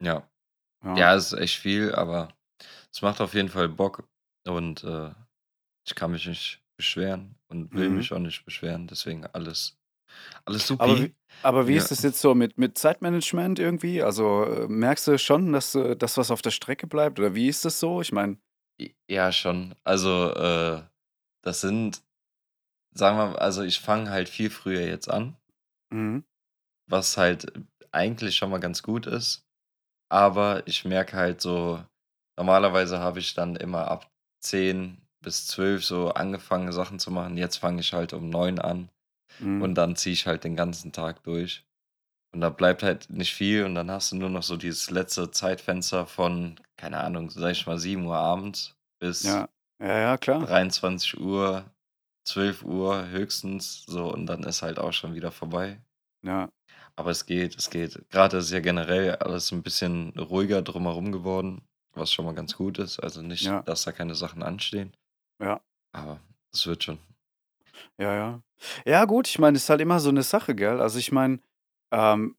[0.00, 0.28] Ja.
[0.84, 0.96] Ja.
[0.96, 2.28] Ja, es ist echt viel, aber
[2.92, 4.04] es macht auf jeden Fall Bock
[4.46, 5.10] und, äh,
[5.84, 7.96] ich kann mich nicht beschweren und will Mhm.
[7.96, 9.77] mich auch nicht beschweren, deswegen alles
[10.44, 11.04] alles Aber supi.
[11.04, 11.78] wie aber wie Ja.
[11.78, 14.02] ist es jetzt so mit mit Zeitmanagement irgendwie?
[14.02, 17.48] Also, äh, merkst du schon, dass, äh, das was auf der Strecke bleibt oder wie
[17.48, 18.00] ist das so?
[18.00, 18.38] Ich meine
[19.08, 19.74] ja, schon.
[19.84, 20.82] Also, äh,
[21.42, 22.02] das sind
[22.94, 25.36] sagen wir also, ich fange halt viel früher jetzt an.
[25.92, 26.24] Mhm.
[26.88, 27.52] Was halt
[27.92, 29.46] eigentlich schon mal ganz gut ist,
[30.10, 31.82] aber ich merke halt so
[32.38, 37.36] normalerweise habe ich dann immer ab 10 bis 12 so angefangen, Sachen zu machen.
[37.36, 38.90] Jetzt fange ich halt um 9 an
[39.40, 39.62] Mhm.
[39.62, 41.64] und dann ziehe ich halt den ganzen Tag durch.
[42.34, 45.30] Und da bleibt halt nicht viel und dann hast du nur noch so dieses letzte
[45.32, 49.48] Zeitfenster von, keine Ahnung, sage ich mal 7:00 abends bis Ja.
[49.80, 50.48] Ja, ja, klar.
[50.48, 51.70] 23:00,
[52.24, 55.82] 12:00 höchstens so und dann ist halt auch schon wieder vorbei.
[56.22, 56.50] Ja.
[56.98, 58.10] Aber es geht, es geht.
[58.10, 62.78] Grade ist ja generell alles 'n bisschen ruhiger drumherum geworden, was schon mal ganz gut
[62.80, 62.98] ist.
[62.98, 63.62] Also nicht, Ja.
[63.64, 64.92] dass da keine Sachen anstehen.
[65.40, 65.60] Ja.
[65.94, 66.20] Aber
[66.52, 66.98] es wird schon.
[67.98, 68.42] Ja, ja.
[68.86, 70.80] Ja gut, ich meine, es ist halt immer so 'ne Sache, gell?
[70.80, 71.40] Also, ich meine,
[71.92, 72.36] ähm,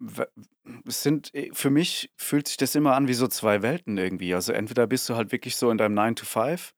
[0.87, 4.33] es sind äh, für mich fühlt sich das immer an wie so 2 Welten irgendwie.
[4.33, 6.73] Also, entweder bist du halt wirklich so in deinem 9 to 5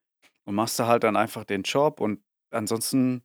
[0.46, 2.22] und machst da halt dann einfach den Job und
[2.52, 3.24] ansonsten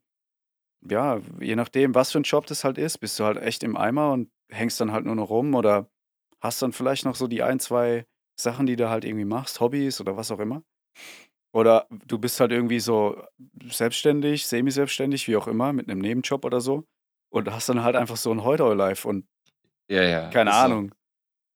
[0.88, 3.76] ja, je nachdem, was für 'n Job das halt ist, bist du halt echt im
[3.76, 5.90] Eimer und hängst dann halt nur noch rum oder
[6.42, 8.06] hast dann vielleicht noch so die 1, 2
[8.40, 10.62] Sachen, die du halt irgendwie machst, Hobbys oder was auch immer.
[11.56, 13.22] Oder du bist halt irgendwie so
[13.72, 16.84] selbstständig, semi-selbstständig, wie auch immer, mit 'nem Nebenjob oder so
[17.30, 19.26] und hast dann halt einfach so 'n Hoi-Doi-Life und
[19.90, 20.74] Ja, ja, keine ist so.
[20.74, 20.92] Ahnung.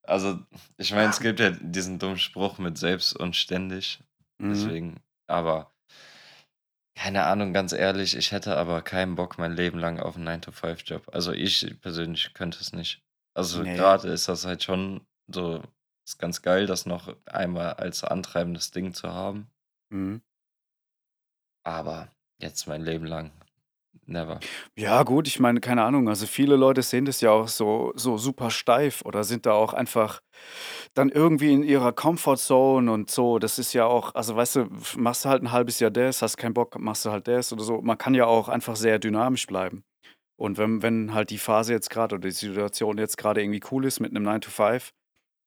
[0.04, 0.40] Also,
[0.78, 4.00] ich meine, es gibt ja diesen dummen Spruch mit selbst und ständig.
[4.40, 4.72] Mhm.
[4.72, 5.72] Deswegen aber
[6.96, 10.42] keine Ahnung, ganz ehrlich, ich hätte aber keinen Bock mein Leben lang auf 'n 9
[10.42, 11.08] to 5 Job.
[11.12, 13.02] Also, ich persönlich könnte es nicht.
[13.34, 13.70] Also, Ne.
[13.72, 15.62] grade ist das halt schon so
[16.04, 19.50] ist ganz geil, das noch einmal als antreibendes Ding zu haben.
[19.90, 20.20] Mhm.
[21.66, 23.32] Aber jetzt mein Leben lang,
[24.06, 24.46] never.
[24.78, 28.16] Ja gut, ich meine, keine Ahnung, also viele Leute sehen das ja auch so so
[28.16, 30.20] super steif oder sind da auch einfach
[30.94, 33.38] dann irgendwie in ihrer Comfort Zone und so.
[33.38, 36.36] Das ist ja auch also weißt du, machst du halt 'n halbes Jahr das, hast
[36.36, 37.82] keinen Bock, machst du halt das oder so.
[37.82, 39.82] Man kann ja auch einfach sehr dynamisch bleiben.
[40.38, 43.86] Und wenn wenn halt die Phase jetzt grad oder die Situation jetzt grade irgendwie cool
[43.86, 44.90] ist mit 'nem 9 to 5,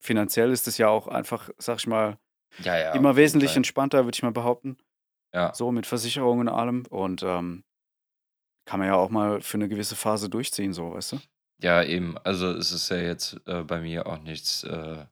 [0.03, 2.17] finanziell ist das ja auch einfach, sage ich mal,
[2.59, 3.57] Ja, ja, immer wesentlich Fall.
[3.57, 4.77] entspannter, würde ich mal behaupten.
[5.33, 5.53] Ja.
[5.55, 7.63] So mit Versicherungen und allem und, ähm,
[8.65, 11.19] kann man ja auch mal für 'ne gewisse Phase durchziehen so, weißt du?
[11.61, 12.17] Ja, eben.
[12.23, 15.05] Also, es ist ja jetzt, äh, bei mir auch nichts, äh,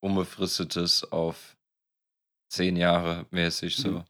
[0.00, 1.56] Unbefristetes auf
[2.50, 4.04] 10 Jahre mäßig so, Mhm.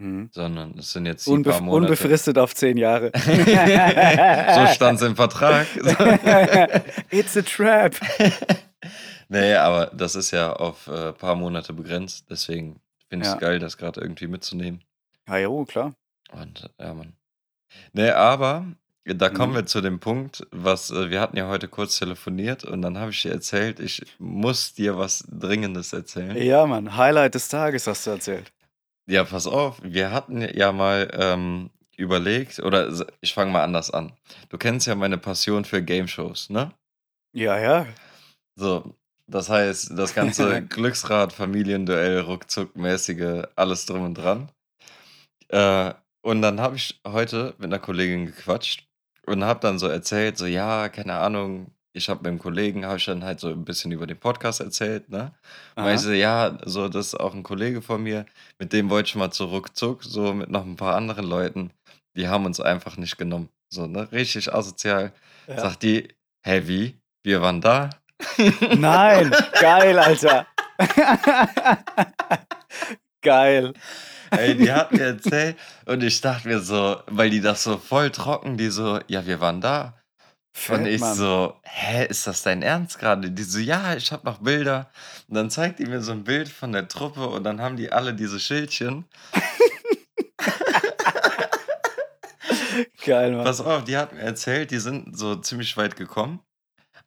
[0.00, 0.28] Mhm.
[0.32, 1.92] sondern es sind jetzt die Unbef paar Monate.
[1.92, 3.10] unbefristet auf 10 Jahre.
[4.68, 5.66] So stand's im Vertrag.
[7.10, 7.94] It's a trap.
[9.28, 13.38] Ne, aber das ist ja auf, äh, paar Monate begrenzt, deswegen finde ich's Ja.
[13.38, 14.82] geil, das grad irgendwie mitzunehmen.
[15.28, 15.92] Ja, jo, klar.
[16.32, 17.14] Und ja, Mann.
[17.92, 18.66] Ne, aber
[19.04, 19.56] da kommen Mhm.
[19.56, 23.10] wir zu dem Punkt, was äh, wir hatten ja heute kurz telefoniert und dann habe
[23.10, 26.36] ich dir erzählt, ich muss dir was Dringendes erzählen.
[26.36, 28.52] Ja, Mann, Highlight des Tages hast du erzählt.
[29.06, 34.12] Ja, pass auf, wir hatten ja mal, ähm, überlegt oder ich fange mal anders an.
[34.50, 36.70] Du kennst ja meine Passion für Gameshows, ne?
[37.32, 37.86] Ja, ja.
[38.54, 38.94] So,
[39.28, 44.50] das heißt, das ganze Glücksrad, Familienduell, Ruckzuck-mäßige, alles drum und dran.
[45.50, 48.86] Äh, und dann habe ich heute mit 'ner Kollegin gequatscht
[49.26, 53.06] und habe dann so erzählt, so: „Ja, keine Ahnung, ich habe mit'm Kollegen habe ich
[53.06, 55.32] dann halt so 'n bisschen über den Podcast erzählt, ne?“
[55.78, 55.98] Und Aha.
[55.98, 58.26] so: „Ja, so, das ist auch 'n Kollege von mir,
[58.58, 61.72] mit dem wollte ich mal zu Ruckzuck, so mit noch 'n paar anderen Leuten.
[62.16, 65.12] Die haben uns einfach nicht genommen.“ So, ne, richtig asozial.
[65.48, 65.56] Ja.
[65.58, 66.08] Sagt die:
[66.44, 66.96] „Hä, wie?
[67.24, 67.90] Wir waren da?“
[68.76, 70.46] Nein, geil, Alter.
[73.22, 73.72] Geil.
[74.30, 78.10] Ey, die hat mir erzählt und ich dachte mir so weil die das so voll
[78.10, 79.94] trocken, die so: „Ja, wir waren da.“
[80.68, 81.16] Und ich Mann.
[81.16, 84.90] so: „Hä, ist das dein Ernst grade?“ Die so: „Ja, ich habe noch Bilder.“
[85.28, 87.90] Und dann zeigt die mir so 'n Bild von der Truppe und dann haben die
[87.92, 89.04] alle diese Schildchen.
[93.04, 93.44] Geil, Mann.
[93.44, 96.40] Pass auf, die hat mir erzählt, die sind so ziemlich weit gekommen.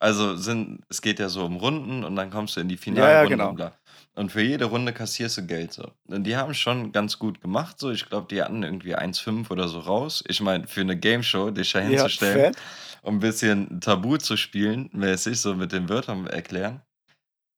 [0.02, 3.10] Also, sind es geht ja so um Runden und dann kommst du in die Ja,
[3.10, 3.50] ja, Finalrunde genau.
[3.50, 3.78] und bla.
[4.16, 5.92] Und für jede Runde kassierst du Geld so.
[6.08, 7.92] Und die haben schon ganz gut gemacht so.
[7.92, 10.24] Ich glaube, die hatten irgendwie 1,5 oder so raus.
[10.28, 12.62] Ich meine, für 'ne Gameshow dich da Ja, hinzustellen, fett.
[13.04, 16.82] um 'n bisschen Tabu zu spielen mäßig, so mit den Wörtern erklären,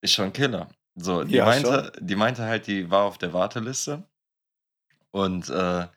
[0.02, 0.70] ist schon Killer.
[0.96, 4.06] So, die Ja, meinte die meinte halt, die war auf der Warteliste
[5.12, 5.88] und, äh,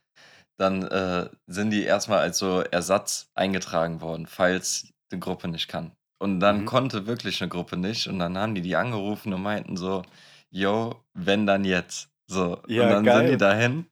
[0.59, 5.93] dann äh, sind die erstmal als so Ersatz eingetragen worden, falls die Gruppe nicht kann.
[6.19, 6.67] Und dann Mhm.
[6.67, 10.03] konnte wirklich eine Gruppe nicht und dann haben die die angerufen und meinten so:
[10.51, 13.39] „Jo, wenn dann jetzt.“ So, und Ja, dann sind die geil.
[13.39, 13.87] dahin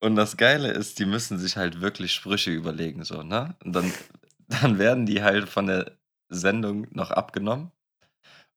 [0.00, 3.56] und das Geile ist, die müssen sich halt wirklich Sprüche überlegen so, ne?
[3.64, 3.92] Und dann
[4.48, 5.92] dann werden die halt von der
[6.30, 7.72] Sendung noch abgenommen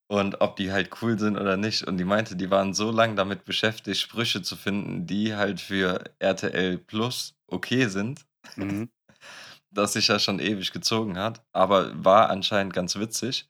[0.07, 1.83] und ob die halt cool sind oder nicht.
[1.87, 6.03] Und die meinte, die waren so lang damit beschäftigt, Sprüche zu finden, die halt für
[6.19, 8.25] RTL Plus okay sind,
[8.57, 8.87] Mhm.
[9.71, 13.49] Dass sich ja schon ewig gezogen hat, aber war anscheinend ganz witzig.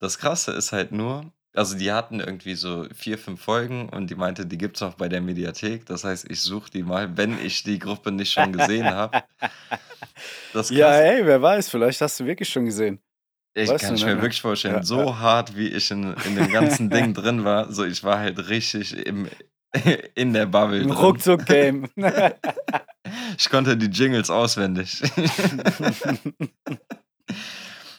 [0.00, 4.14] Das Krasse ist halt nur, also die hatten irgendwie so vier, fünf Folgen und die
[4.14, 5.86] meinte, die gibt's auch bei der Mediathek.
[5.86, 9.22] Das heißt, ich suche die mal, wenn ich die Gruppe nicht schon gesehen habe.
[10.52, 13.00] Das Ja, ey, wer weiß, vielleicht hast du wirklich schon gesehen.
[13.54, 14.14] ich Weißt kann es ne?
[14.14, 15.18] mir wirklich vorstellen, Ja, so ja.
[15.18, 18.94] hart wie ich in, in dem ganzen Ding drin war, so ich war halt richtig
[19.06, 19.28] im,
[20.14, 20.90] in der Bubble drin.
[20.90, 21.88] Ruckzuck-Game.
[23.36, 25.02] Ich konnte die Jingles auswendig.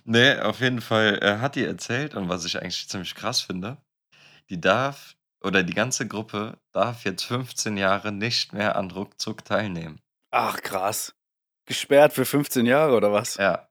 [0.06, 3.78] nee, auf jeden Fall äh, hat die erzählt und was ich eigentlich ziemlich krass finde,
[4.50, 10.00] die darf oder die ganze Gruppe darf jetzt 15 Jahre nicht mehr an Ruckzuck teilnehmen.
[10.32, 11.14] Ach, krass.
[11.66, 13.36] Gesperrt für 15 Jahre oder was?
[13.36, 13.68] Ja.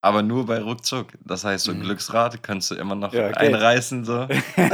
[0.00, 1.08] Aber nur bei Ruckzuck.
[1.24, 1.82] Das heißt, so ein Mhm.
[1.82, 3.36] Glücksrad kannst du immer noch Ja, geht.
[3.38, 4.04] einreißen.
[4.04, 4.28] So.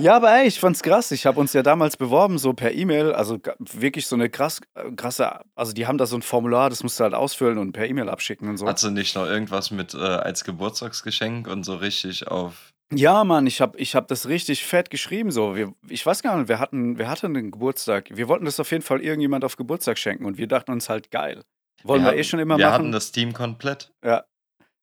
[0.00, 1.12] Ja, aber ey, ich fand's krass.
[1.12, 3.12] Ich habe uns ja damals beworben, so per E-Mail.
[3.12, 3.38] Also
[3.72, 5.40] wirklich so eine krass, äh, krasse.
[5.54, 8.08] Also, die haben da so ein Formular, das musst du halt ausfüllen und per E-Mail
[8.08, 8.66] abschicken und so.
[8.66, 12.72] Hast du nicht noch irgendwas mit äh, als Geburtstagsgeschenk und so richtig auf.
[12.92, 15.30] Ja, Mann, ich habe ich hab das richtig fett geschrieben.
[15.30, 15.54] So.
[15.54, 18.08] Wir, ich weiß gar nicht, wir hatten, wir hatten einen Geburtstag.
[18.10, 21.10] Wir wollten das auf jeden Fall irgendjemand auf Geburtstag schenken und wir dachten uns halt
[21.12, 21.42] geil.
[21.84, 22.74] Wollen wir, hatten, eh schon immer wir machen.
[22.74, 23.92] hatten das Team komplett.
[24.04, 24.24] Ja.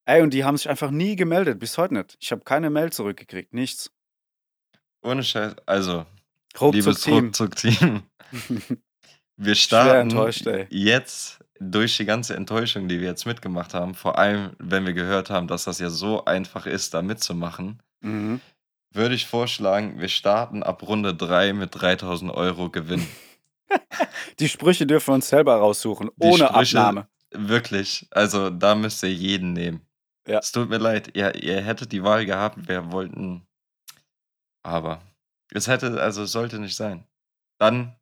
[0.06, 2.18] Ey, und die haben sich einfach nie gemeldet, bis heute nicht.
[2.20, 3.92] Ich habe keine Mail zurückgekriegt, nichts.
[5.04, 5.56] Ohne Scheiß.
[5.66, 6.06] Also,
[6.60, 7.26] Ruckzuck liebes Team.
[7.26, 8.04] Ruckzuck-Team.
[9.38, 10.68] Wir starten enttäuscht, ey.
[10.70, 15.30] jetzt durch die ganze Enttäuschung, die wir jetzt mitgemacht haben, vor allem wenn wir gehört
[15.30, 18.40] haben, dass das ja so einfach ist, da mitzumachen, Mhm.
[18.94, 23.06] würde ich vorschlagen, wir starten ab Runde 3 mit 3000 Euro Gewinn.
[24.40, 27.08] Die Sprüche dürfen wir uns selber raussuchen, Die ohne Sprüche- Abnahme.
[27.34, 29.82] Wirklich, also da müsst ihr jeden nehmen.
[30.28, 30.40] Ja.
[30.40, 33.48] Es tut mir leid, ihr, ihr hättet die Wahl gehabt, wir wollten,
[34.64, 35.02] aber
[35.54, 37.06] es hätte, also es sollte nicht sein.
[37.60, 37.96] Dann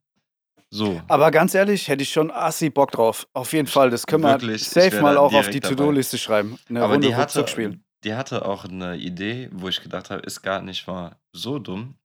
[0.70, 1.00] so.
[1.08, 3.26] Aber ganz ehrlich, hätte ich schon assi Bock drauf.
[3.32, 3.90] Auf jeden Fall.
[3.90, 5.60] Das können wir Wirklich, ich safe mal auch auf die.
[5.60, 6.58] To-Do-Liste schreiben.
[6.68, 7.84] Eine Aber Runde die hatte, spielen.
[8.04, 11.96] die hatte auch eine Idee, wo ich gedacht habe, ist gar nicht mal so dumm.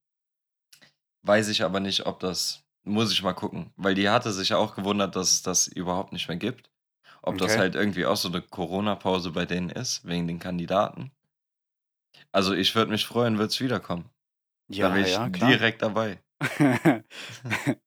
[1.22, 3.72] Weiß ich aber nicht, ob das, muss ich mal gucken.
[3.76, 6.70] Weil die hatte sich ja auch gewundert, dass es das überhaupt nicht mehr gibt.
[7.22, 7.60] Ob das Okay.
[7.60, 11.12] halt irgendwie auch so eine Corona-Pause bei denen ist, wegen den Kandidaten.
[12.32, 14.10] Also ich würde mich freuen, würde es wiederkommen.
[14.68, 16.20] Ja, da wäre ich ja, direkt dabei.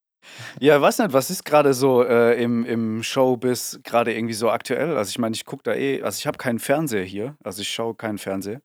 [0.61, 4.97] ja, weiß nicht, was ist gerade so äh, im, im Showbiz gerade irgendwie so aktuell?
[4.97, 7.69] Also ich meine, ich gucke da eh, also ich habe keinen Fernseher hier, also ich
[7.69, 8.61] schaue keinen Fernseher.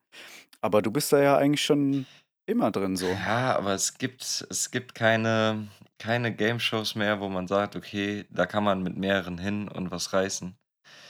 [0.61, 2.05] Aber du bist da ja eigentlich schon
[2.45, 3.07] immer drin so.
[3.07, 5.67] Ja, aber es gibt, es gibt keine,
[6.03, 10.11] keine Game-Shows mehr, wo man sagt, okay, da kann man mit mehreren hin und was
[10.11, 10.53] reißen.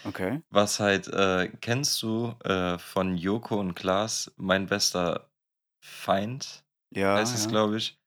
[0.05, 0.41] Okay.
[0.51, 5.31] Was halt, äh, kennst du äh, von Joko und Klaas, mein bester
[5.83, 6.63] Feind,
[6.95, 7.49] Ja, heißt es, ja.
[7.49, 7.99] glaube ich,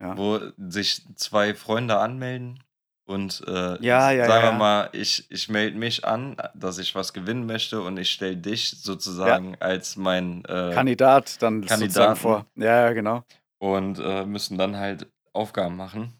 [0.00, 0.16] Ja.
[0.16, 2.62] wo sich zwei Freunde anmelden
[3.06, 7.12] und äh, Ja, ja, sagen wir mal, ich, ich melde mich an, dass ich was
[7.12, 12.16] gewinnen möchte und ich stelle dich sozusagen als mein äh, Kandidat dann sozusagen Kandidaten.
[12.16, 12.46] vor.
[12.54, 13.24] Ja, ja, genau.
[13.58, 16.14] und äh, müssen dann halt Aufgaben machen.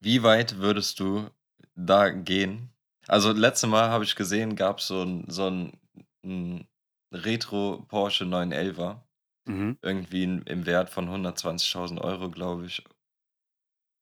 [0.00, 1.30] Wie weit würdest du
[1.74, 2.70] da gehen?
[3.08, 5.78] Also, letztes Mal habe ich gesehen, gab es so ein, so ein,
[6.24, 6.66] ein
[7.12, 9.02] Retro Porsche 911er,
[9.46, 9.78] Mhm.
[9.82, 12.82] irgendwie in, im Wert von 120.000 Euro, glaube ich.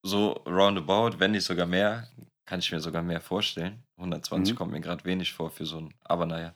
[0.03, 2.07] So roundabout, wenn nicht sogar mehr,
[2.45, 3.83] kann ich mir sogar mehr vorstellen.
[3.97, 4.57] 120 Mhm.
[4.57, 6.55] kommt mir gerade wenig vor für so ein, aber naja.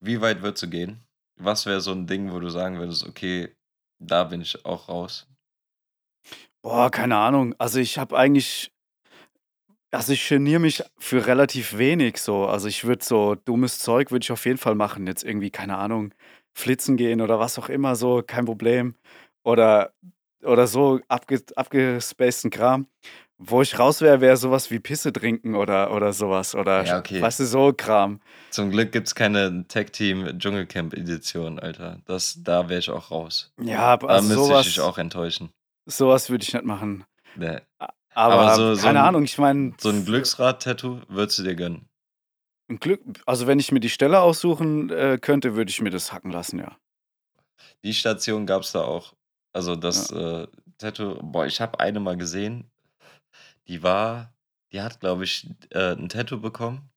[0.00, 1.00] Wie weit würdest du gehen?
[1.36, 3.56] Was wäre so ein Ding, wo du sagen würdest, okay,
[4.00, 5.26] da bin ich auch raus?
[6.62, 7.54] Boah, keine Ahnung.
[7.58, 8.72] Also ich habe eigentlich,
[9.90, 12.46] also ich geniere mich für relativ wenig so.
[12.46, 15.06] Also ich würde so dummes Zeug würde ich auf jeden Fall machen.
[15.06, 16.12] Jetzt irgendwie, keine Ahnung,
[16.54, 18.94] flitzen gehen oder was auch immer so, kein Problem.
[19.44, 19.92] Oder,
[20.42, 22.86] oder so abge, abgespaceden Kram.
[23.40, 26.56] Wo ich raus wäre, wäre sowas wie Pisse trinken oder, oder sowas.
[26.56, 27.22] Oder, Ja, okay.
[27.22, 28.20] weißt du, so Kram.
[28.50, 32.00] Zum Glück gibt es keine Tag-Team Dschungelcamp Edition, Alter.
[32.04, 33.52] Das, da wäre ich auch raus.
[33.62, 35.50] Ja, aber Da also müsste sowas, ich dich auch enttäuschen.
[35.88, 37.04] Sowas würde ich nicht machen.
[37.36, 37.58] Nee.
[38.14, 39.72] Aber, Aber so- so keine ein- Ahnung, ich meine.
[39.78, 41.88] So ein Glücksrad-Tattoo würdest du dir gönnen.
[42.70, 46.12] Ein Glück, also wenn ich mir die Stelle aussuchen äh, könnte, würde ich mir das
[46.12, 46.76] hacken lassen, ja.
[47.84, 49.14] Die Station gab es da auch.
[49.52, 50.46] Also das äh,
[50.78, 52.70] Tattoo, boah, ich habe eine mal gesehen.
[53.68, 54.32] Die war
[54.72, 56.90] die hat, glaube ich, äh, 'n Tattoo bekommen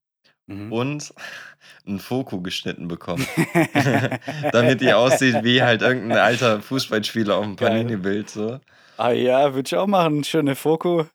[0.48, 0.72] Mhm.
[0.74, 1.14] und
[1.86, 3.26] 'n Foku geschnitten bekommen.
[4.52, 7.70] Damit die aussieht wie halt irgend 'n alter Fußballspieler auf'm Geil.
[7.84, 8.60] Panini-Bild so.
[9.04, 11.06] Ah ja, würde ich auch machen, schöne Foku.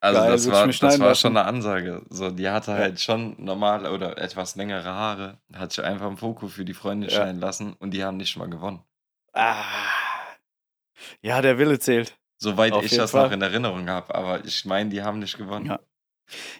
[0.00, 1.34] Also, Geil, das war das war schon lassen.
[1.34, 2.02] 'ne Ansage.
[2.10, 2.78] So, die hatte Ja.
[2.78, 7.10] halt schon normal oder etwas längere Haare, hat sich einfach 'n Foku für die Freundin
[7.10, 7.10] Ja.
[7.10, 8.84] schneiden lassen und die haben nicht mal gewonnen.
[9.34, 10.36] Ah.
[11.22, 12.18] Ja, der Wille zählt.
[12.38, 13.32] Soweit Auf ich das noch Fall.
[13.32, 15.66] in Erinnerung habe, aber ich meine, die haben nicht gewonnen.
[15.66, 15.78] Ja.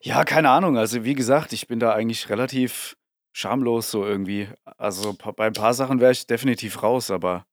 [0.02, 0.78] Ja, keine Ahnung.
[0.78, 2.96] Also, wie gesagt, ich bin da eigentlich relativ
[3.34, 4.48] schamlos so irgendwie.
[4.78, 7.46] Also, bei 'n paar Sachen wäre ich definitiv raus, aber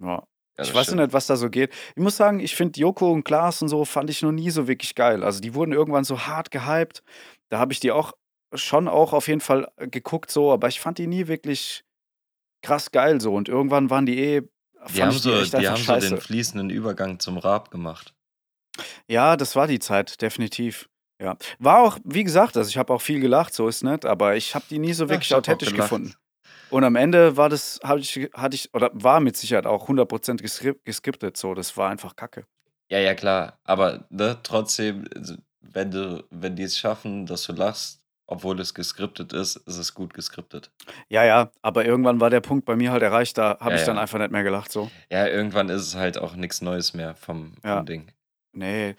[0.00, 0.26] ja.
[0.58, 1.00] Ja, Ich weiß stimmt.
[1.00, 1.72] nicht, was da so geht.
[1.96, 4.68] Ich muss sagen, ich finde Joko und Klaas und so fand ich noch nie so
[4.68, 5.22] wirklich geil.
[5.22, 7.02] Also, die wurden irgendwann so hart gehypt.
[7.48, 8.12] Da habe ich die auch
[8.54, 11.84] schon auch auf jeden Fall, geguckt so, aber ich fand die nie wirklich
[12.62, 14.42] krass geil so und irgendwann waren die eh
[14.94, 18.14] Die haben ich die so die haben so den fließenden Übergang zum Rap gemacht.
[19.08, 20.88] Ja, das war die Zeit, definitiv.
[21.20, 21.36] Ja.
[21.58, 24.54] War auch, wie gesagt, also, ich habe auch viel gelacht, so ist nicht, aber ich
[24.54, 26.14] habe die nie so Ja, wirklich auch authentisch gefunden.
[26.72, 30.82] Und am Ende war das ich hatte ich oder war mit Sicherheit auch 100 geskrip
[30.86, 32.46] geskriptet so, das war einfach Kacke.
[32.90, 37.52] Ja, ja, klar, aber, ne, trotzdem, s wenn du wenn die es schaffen, dass du
[37.52, 40.70] lachst, obwohl es geskriptet ist, ist es gut geskriptet.
[41.10, 43.84] Ja, ja, aber irgendwann war der Punkt bei mir halt erreicht, da habe Ja, ich
[43.84, 44.02] dann ja.
[44.02, 44.92] einfach nicht mehr gelacht so.
[45.10, 47.76] Ja, irgendwann ist es halt auch nix Neues mehr vom Ja.
[47.76, 48.12] vom Ding.
[48.54, 48.96] Ne.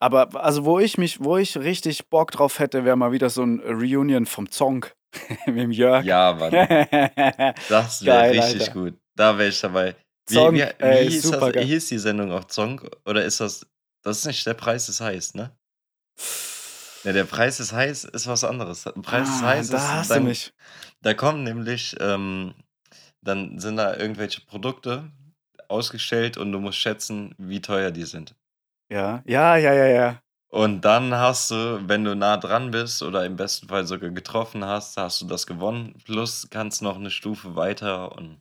[0.00, 3.42] Aber also, wo ich mich wo ich richtig Bock drauf hätte, wäre mal wieder so
[3.42, 4.94] 'n Reunion vom Zonk
[5.46, 6.04] mit dem Jörg.
[6.04, 6.52] Ja, Mann.
[7.68, 8.72] Das wäre richtig Alter.
[8.72, 8.94] gut.
[9.16, 9.96] Da wäre ich dabei.
[10.28, 13.66] Wie Zonk, wie ey, wie hieß das hieß die Sendung auch Zonk oder ist das
[14.02, 15.50] das ist nicht „Der Preis ist heiß“, ne?
[17.04, 18.84] Ne, „Der Preis ist heiß“ ist was anderes.
[19.02, 20.52] „Preis ist Ah, heiß“ da ist hast du dann mich.
[21.02, 22.54] da kommen nämlich ähm,
[23.22, 25.10] dann sind da irgendwelche Produkte
[25.68, 28.34] ausgestellt und du musst schätzen, wie teuer die sind.
[28.90, 29.22] Ja.
[29.26, 30.22] Ja, ja, ja, ja.
[30.52, 34.64] Und dann hast du, wenn du nah dran bist oder im besten Fall sogar getroffen
[34.64, 35.94] hast, hast du das gewonnen.
[36.04, 38.40] Plus kannst noch 'ne Stufe weiter und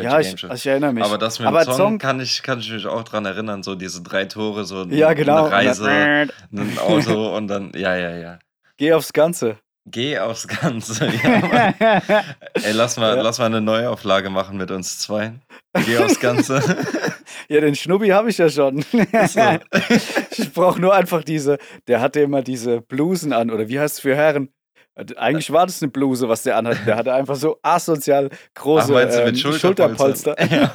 [0.00, 0.52] Ja, ich Shows.
[0.52, 1.06] ich erinnere mich.
[1.06, 3.62] Aber das mit dem Aber Song Zonk kann ich kann ich mich auch dran erinnern,
[3.62, 5.48] so diese 3 Tore, so Ja, genau.
[5.50, 6.10] Und Reise,
[6.50, 8.38] 'nen Auto und dann ja, ja, ja.
[8.78, 9.58] Geh aufs Ganze.
[9.90, 11.72] Geh aufs Ganze, ja.
[12.54, 13.22] Ey, lass mal Ja.
[13.22, 15.42] lass mal 'ne Neuauflage machen mit uns Zweien.
[15.86, 16.60] Geh aufs Ganze.
[17.50, 18.84] Ja, den Schnubbi habe ich ja schon.
[19.12, 19.40] Ach so.
[20.36, 24.00] Ich brauche nur einfach diese der hatte immer diese Blusen an oder wie heißt es
[24.00, 24.50] für Herren?
[24.96, 26.84] Äh, eigentlich war das 'ne Bluse, was der anhatte.
[26.84, 30.36] Der hatte einfach so asozial Ach, große, mit ähm, Schulterpolstern?
[30.38, 30.44] Schulterpolster.
[30.50, 30.70] Ja.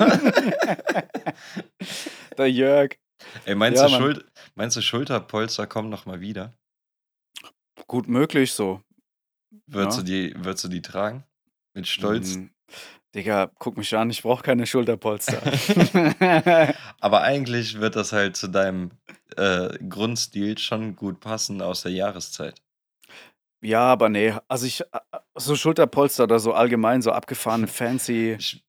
[2.38, 2.92] Der Jörg.
[3.46, 3.96] Ey, meinst Ja, du.
[3.96, 4.24] Schul
[4.56, 6.54] meinst du Schulterpolster kommen noch mal wieder?
[7.88, 8.82] Gut möglich so.
[9.68, 10.04] Würdest Ja.
[10.04, 11.24] du die würdest du die tragen?
[11.74, 12.36] Mit Stolz?
[12.36, 12.50] Hm,
[13.16, 15.42] Digga, guck mich an, ich brauche keine Schulterpolster.
[17.00, 18.92] Aber eigentlich wird das halt zu deinem,
[19.38, 22.56] äh, Grundstil schon gut passen aus der Jahreszeit.
[23.66, 24.84] Ja, aber ne, also ich
[25.36, 28.64] so Schulterpolster oder so allgemein, so abgefahren fancy Ich ich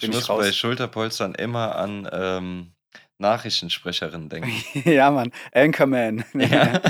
[0.00, 0.52] bin ich muss bei.
[0.52, 2.72] Schulterpolstern immer an, ähm,
[3.18, 4.50] Nachrichtensprecherinnen denken.
[4.88, 6.24] Ja, Mann, Anchorman.
[6.34, 6.80] Ja.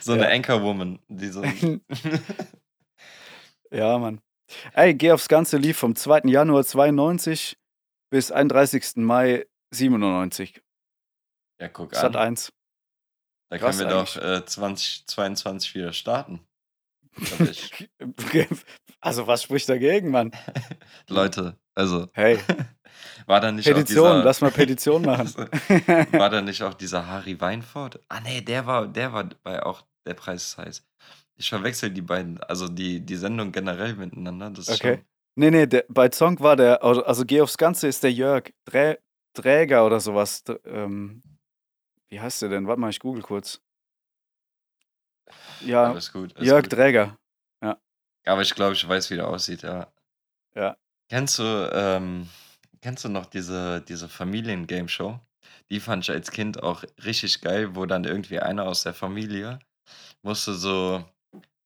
[0.00, 0.28] So 'ne Ja.
[0.30, 1.42] Anchorwoman, die so
[3.72, 4.20] Ja, Mann.
[4.74, 6.28] Ey, Geh aufs Ganze lief vom 2.
[6.28, 7.56] Januar 92
[8.10, 8.96] bis 31.
[8.96, 10.60] Mai 97.
[11.60, 12.16] Ja, guck Sat.
[12.16, 12.28] an.
[12.28, 12.52] 1.
[13.50, 14.14] Da Krass können wir eigentlich.
[14.14, 16.40] doch, äh, 2022 wieder starten.
[19.04, 20.30] Also, was spricht dagegen, Mann?
[21.08, 22.38] Leute, also Hey.
[23.26, 25.34] War da nicht auch Petition, dieser lass mal Petition machen.
[26.12, 28.00] War da nicht auch dieser Harry Weinfurt?
[28.08, 30.84] Ah ne, der war der war bei auch „Der Preis ist heiß“.
[31.36, 34.96] Ich verwechsel die beiden, also die die Sendung generell miteinander, das Okay.
[34.96, 38.12] schon Ne, ne, der bei Zonk war der also also Geh aufs Ganze ist der
[38.12, 38.96] Jörg Drä
[39.34, 40.44] Dräger oder so was.
[40.44, 41.22] D ähm,
[42.10, 42.66] wie heißt der denn?
[42.66, 43.60] Warte mal, ich google kurz.
[45.64, 46.72] Ja, Alles gut, alles Jörg gut.
[46.72, 47.18] Dräger.
[47.62, 47.78] Ja.
[48.26, 49.86] Aber ich glaube, ich weiß, wie der aussieht, ja.
[50.54, 50.76] Ja.
[51.08, 52.28] Kennst du, ähm
[52.82, 55.20] kennst du noch diese diese Familien-Game-Show?
[55.70, 59.60] Die fand ich als Kind auch richtig geil, wo dann irgendwie einer aus der Familie
[60.22, 61.04] musste so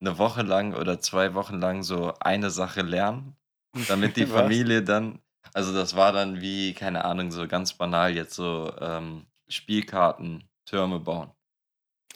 [0.01, 3.37] 'ne Woche lang oder 2 Wochen lang so eine Sache lernen,
[3.89, 4.27] damit die?
[4.27, 5.21] Familie dann
[5.55, 11.01] also das war dann wie, keine Ahnung, so ganz banal jetzt so, ähm, Spielkarten, Türme
[11.01, 11.33] bauen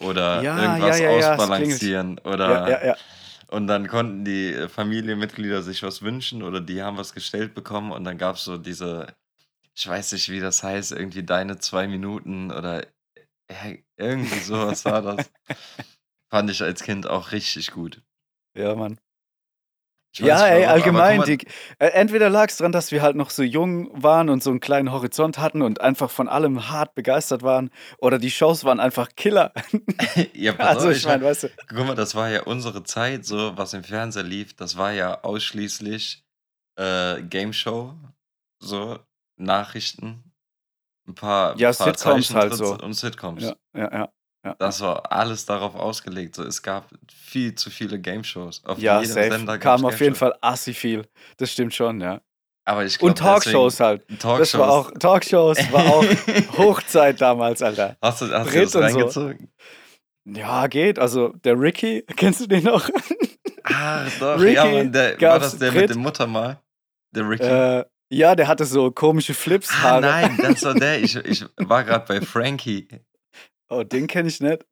[0.00, 2.96] oder Ja, irgendwas ja, ja, ausbalancieren oder ja, ja.
[3.50, 7.92] Und dann konnten die, äh, Familienmitglieder sich was wünschen oder die haben was gestellt bekommen
[7.92, 9.14] und dann gab's so diese
[9.76, 12.86] ich weiß nicht, wie das heißt, irgendwie „Deine 2 Minuten“ oder,
[13.48, 15.32] äh, irgendwie so was war das.
[16.30, 18.02] Fand ich als Kind auch richtig gut.
[18.56, 19.00] Ja, Mann.
[20.18, 21.22] Weiß Ja, ey, allgemein.
[21.22, 21.38] Die,
[21.78, 24.58] äh, entweder lag es daran, dass wir halt noch so jung waren und so einen
[24.58, 29.10] kleinen Horizont hatten und einfach von allem hart begeistert waren, oder die Shows waren einfach
[29.16, 29.52] Killer.
[30.34, 33.24] Ja, pass Also auf, ich meine, weißt du, guck mal, das war ja unsere Zeit,
[33.24, 36.24] so was im Fernseher lief, das war ja ausschließlich
[36.76, 37.94] äh, Game Show,
[38.58, 38.98] so
[39.36, 40.32] Nachrichten,
[41.06, 42.76] ein paar, ja, ein paar Sitcoms halt so.
[42.78, 43.42] und Sitcoms.
[43.42, 44.12] Ja, ja, ja.
[44.44, 44.54] Ja.
[44.58, 46.34] Das war alles darauf ausgelegt.
[46.34, 48.62] So, es gab viel zu viele Game Shows.
[48.64, 49.30] Auf Ja, jedem safe.
[49.30, 50.14] Sender Kam auf jeden.
[50.14, 51.06] Fall assi viel.
[51.36, 52.20] Das stimmt schon, ja.
[52.64, 54.02] Aber ich Und glaube, Talkshows halt.
[54.08, 55.58] deswegen Das war auch, Talkshows.
[55.58, 56.04] Talkshows war auch
[56.58, 57.96] Hochzeit damals, Alter.
[58.00, 58.78] Hast du, hast du das und so.
[58.78, 59.50] reingezogen?
[60.26, 60.98] Ja, geht.
[60.98, 62.88] Also der Ricky, kennst du den noch?
[63.64, 65.80] Ah, doch, Ricky ja, Mann, der, war das der Brit.
[65.82, 66.58] mit dem Muttermal?
[67.14, 67.44] Der Ricky?
[67.44, 69.70] äh, ja, der hatte so komische Flips.
[69.70, 70.00] ah, Haare.
[70.02, 70.98] nein, das war der.
[71.02, 72.88] Ich, ich war gerade bei Frankie.
[73.70, 74.66] Oh, den kenne ich nicht.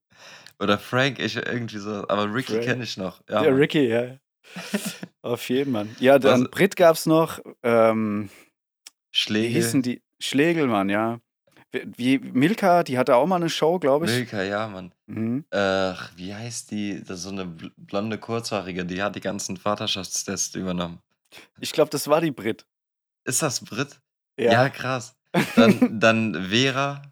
[0.60, 2.06] Oder Frank, ich irgendwie so.
[2.08, 3.20] Aber Ricky kenne ich noch.
[3.28, 3.54] Ja, Mann.
[3.54, 4.18] Ricky, ja.
[5.22, 5.94] Auf jeden Mann.
[6.00, 7.38] Ja, dann Was- Brit gab's noch.
[7.62, 9.48] Ähm, wie Schläge.
[9.48, 10.02] hießen die?
[10.20, 11.20] Schlegelmann, ja.
[11.70, 14.10] Wie, Milka, die hatte auch mal eine Show, glaube ich.
[14.10, 14.92] Milka, ja, Mann.
[15.06, 15.44] Mhm.
[15.50, 17.02] Ach, wie heißt die?
[17.04, 20.98] Das ist so eine bl- blonde Kurzhaarige, die hat die ganzen Vaterschaftstests übernommen.
[21.60, 22.66] Ich glaube, das war die Brit.
[23.24, 24.00] Ist das Brit?
[24.40, 24.52] Ja.
[24.52, 25.14] Ja, krass.
[25.56, 27.02] Dann, dann Vera.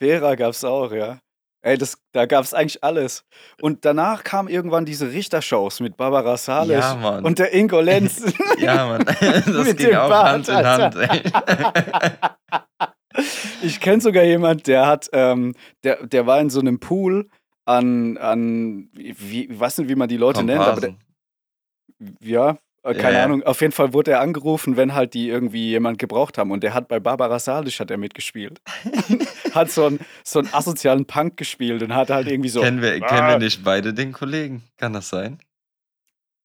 [0.00, 1.18] Vera gab's auch, ja.
[1.62, 3.22] Ey, das, da gab's eigentlich alles.
[3.60, 8.24] Und danach kamen irgendwann diese Richtershows mit Barbara Salisch Ja, und der Ingo Lenz.
[8.58, 9.04] Ja, Mann.
[9.20, 10.96] Das Mit ging auch Bart, Hand in Hand.
[10.96, 11.22] Ey.
[13.62, 17.28] Ich kenne sogar jemand, der hat, ähm, der, der war in so einem Pool
[17.66, 22.18] an, an wie, ich weiß nicht, wie man die Leute nennt, aber der, Komparsen.
[22.22, 23.24] ja, äh, keine Ja.
[23.24, 23.42] Ahnung.
[23.42, 26.50] Auf jeden Fall wurde er angerufen, wenn halt die irgendwie jemand gebraucht haben.
[26.50, 28.60] Und der hat bei Barbara Salisch hat er mitgespielt.
[29.54, 32.60] hat so einen, so einen asozialen Punk gespielt und hat halt irgendwie so.
[32.60, 33.28] kennen, wir, kennen Ah.
[33.30, 34.62] wir nicht beide den Kollegen?
[34.78, 35.38] Kann das sein?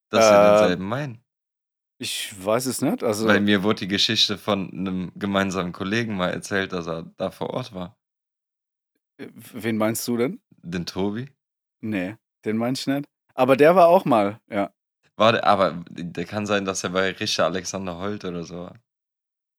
[0.10, 1.22] Dass wir Äh, denselben meinen?
[1.98, 3.04] Ich weiß es nicht.
[3.04, 7.32] Also, Weil mir wurde die Geschichte von einem gemeinsamen Kollegen mal erzählt, dass er da
[7.32, 7.96] vor Ort war.
[9.18, 10.42] äh, wen meinst du denn?
[10.62, 11.30] Den Tobi.
[11.80, 13.06] Nee, den meine ich nicht.
[13.34, 14.72] Aber der war auch mal, ja.
[15.18, 18.76] War der, aber der kann sein, dass er bei Richter Alexander Holt oder so war.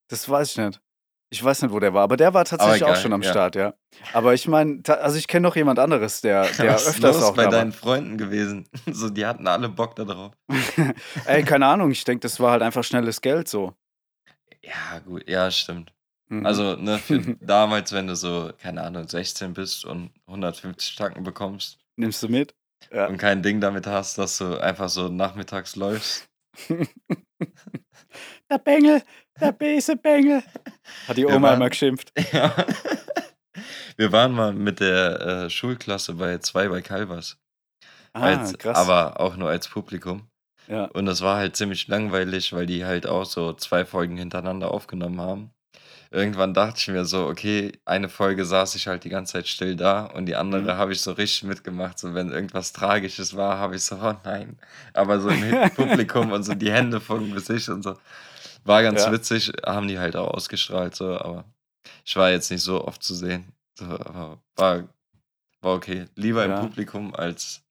[0.08, 0.80] Das weiß ich nicht.
[1.28, 3.30] Ich weiß nicht, wo der war, aber der war tatsächlich auch egal, schon am ja.
[3.30, 3.74] Start, ja.
[4.12, 7.24] Aber ich meine, also ich kenne noch jemand anderes, der, der Was ist öfters los
[7.24, 8.68] auch bei deinen Freunden gewesen?
[8.92, 10.32] So, die hatten alle Bock da drauf.
[10.46, 10.94] war.
[11.26, 13.74] Ey, keine Ahnung, ich denke, das war halt einfach schnelles Geld so.
[14.62, 15.92] Ja, gut, ja, stimmt.
[16.28, 16.46] Mhm.
[16.46, 21.78] Also, ne, für damals, wenn du so, keine Ahnung, 16 bist und 150 Tanken bekommst
[21.96, 22.54] Nimmst du mit?
[22.92, 23.06] Ja.
[23.08, 26.28] und kein Ding damit hast, dass du einfach so nachmittags läufst.
[28.50, 29.02] Der Bengel,
[29.40, 30.42] der böse Bengel.
[31.08, 32.12] Hat die Wir Oma waren- immer geschimpft.
[32.32, 32.54] Ja.
[33.96, 37.38] Wir waren mal mit der äh, Schulklasse bei zwei bei Calvas.
[38.12, 38.76] Ah, als, krass.
[38.76, 40.28] Aber auch nur als Publikum.
[40.68, 40.84] ja.
[40.84, 45.20] Und das war halt ziemlich langweilig, weil die halt auch so zwei Folgen hintereinander aufgenommen
[45.20, 45.50] haben.
[46.10, 49.74] Irgendwann dachte ich mir so, okay, eine Folge saß ich halt die ganze Zeit still
[49.76, 50.68] da und die andere Mhm.
[50.78, 51.98] habe ich so richtig mitgemacht.
[51.98, 54.58] So, wenn irgendwas Tragisches war, habe ich so, oh nein.
[54.94, 55.40] Aber so im
[55.74, 57.96] Publikum und so die Hände vom Gesicht und so.
[58.64, 59.12] War ganz Ja.
[59.12, 61.44] witzig, haben die halt auch ausgestrahlt, so, aber
[62.04, 63.52] ich war jetzt nicht so oft zu sehen.
[63.78, 64.84] So, aber war,
[65.60, 66.06] war okay.
[66.16, 66.60] Lieber Ja.
[66.62, 67.62] im Publikum als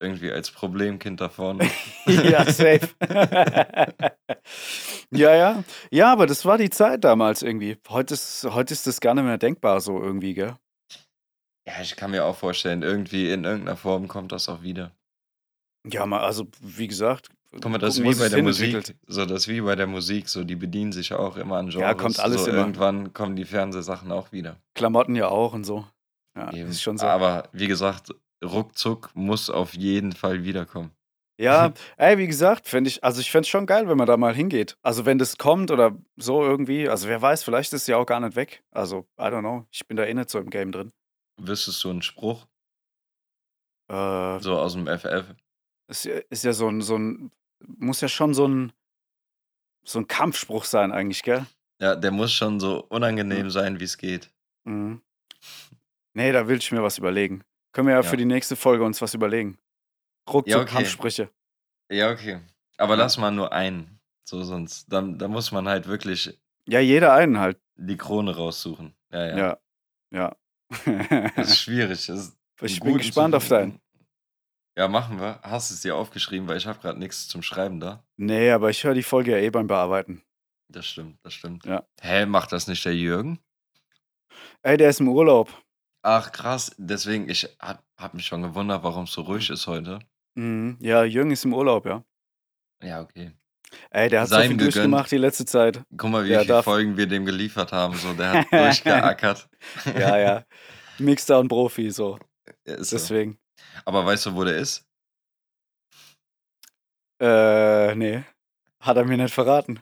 [0.00, 1.70] irgendwie als Problemkind da vorne.
[2.06, 2.88] ja, safe.
[5.10, 5.64] ja, ja.
[5.90, 7.78] Ja, aber das war die Zeit damals irgendwie.
[7.88, 10.56] Heute ist, heute ist das gar nicht mehr denkbar so irgendwie, gell?
[11.66, 14.92] Ja, ich kann mir auch vorstellen, irgendwie in irgendeiner Form kommt das auch wieder.
[15.86, 17.28] Ja, mal, also wie gesagt.
[17.52, 18.94] Guck mal, das ist wie bei der Musik.
[19.06, 20.28] So, das wie bei der Musik.
[20.28, 21.80] So, die bedienen sich auch immer an Genres.
[21.80, 22.58] Ja, kommt alles so, immer.
[22.58, 24.56] Irgendwann kommen die Fernsehsachen auch wieder.
[24.74, 25.86] Klamotten ja auch und so.
[26.36, 26.70] Ja, Eben.
[26.70, 27.06] ist schon so.
[27.06, 30.90] Aber wie gesagt, ruckzuck muss auf jeden Fall wiederkommen.
[31.38, 34.16] Ja, ey, wie gesagt, finde ich, also ich fände es schon geil, wenn man da
[34.16, 34.78] mal hingeht.
[34.82, 38.06] Also wenn das kommt oder so irgendwie, also wer weiß, vielleicht ist es ja auch
[38.06, 38.62] gar nicht weg.
[38.70, 39.66] Also, I don't know.
[39.70, 40.92] Ich bin da eh nicht so im Game drin.
[41.38, 42.46] Wüsstest du einen Spruch?
[43.88, 45.34] Äh, So aus dem FF?
[45.88, 47.30] ist, ja- ist ja so ein, so ein,
[47.60, 48.72] muss ja schon so ein,
[49.84, 51.46] so ein Kampfspruch sein eigentlich, gell?
[51.80, 54.30] Ja, der muss schon so unangenehm sein, wie es geht.
[54.64, 55.02] Mhm.
[56.14, 57.44] Nee, da will ich mir was überlegen.
[57.72, 58.08] Können wir ja, Ja.
[58.08, 59.58] für die nächste Folge uns was überlegen.
[60.28, 60.72] Ruckzuck Ja, okay.
[60.74, 61.30] Kampfsprüche.
[61.90, 62.40] Ja, okay.
[62.78, 64.00] Aber lass mal nur einen.
[64.28, 67.60] So, sonst, dann, da muss man halt wirklich Ja, jeder einen halt.
[67.76, 68.94] die Krone raussuchen.
[69.12, 69.36] Ja, ja.
[69.38, 69.58] Ja.
[70.10, 70.36] Ja.
[71.36, 72.06] Das ist schwierig.
[72.06, 73.80] Das ist ich bin gespannt auf deinen.
[74.76, 75.40] Ja, machen wir.
[75.42, 78.04] Hast du es dir aufgeschrieben, weil ich habe gerade nichts zum Schreiben da.
[78.16, 80.22] Nee, aber ich höre die Folge ja eh beim Bearbeiten.
[80.68, 81.64] Das stimmt, das stimmt.
[81.64, 81.86] Ja.
[82.00, 83.38] Hä, macht das nicht der Jürgen?
[84.62, 85.50] Ey, der ist im Urlaub.
[86.02, 86.74] Ach, krass.
[86.78, 90.00] Deswegen, ich hab, hab mich schon gewundert, warum es so ruhig ist heute.
[90.36, 90.76] Mhm.
[90.80, 92.04] Ja, Jürgen ist im Urlaub, ja.
[92.82, 93.32] Ja, okay.
[93.90, 94.74] Ey, der hat so Sei ihm viel gegönnt.
[94.76, 95.82] durchgemacht die letzte Zeit.
[95.96, 97.94] Guck mal, wie Der viele darf Folgen wir dem geliefert haben.
[97.96, 99.48] So, der hat durchgeackert.
[99.98, 100.44] Ja, ja.
[100.98, 102.18] Mixdown-Profi, so.
[102.66, 102.96] Ja, Ist so.
[102.96, 103.38] Deswegen.
[103.84, 104.86] Aber weißt du, wo der ist?
[107.20, 108.22] Äh, nee.
[108.80, 109.80] Hat er mir nicht verraten.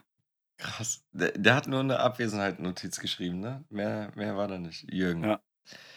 [0.57, 1.03] Krass.
[1.11, 3.63] Der, der hat nur eine Abwesenheit-Notiz geschrieben, ne?
[3.69, 4.91] Mehr, mehr war da nicht.
[4.91, 5.23] Jürgen.
[5.23, 5.41] Ja.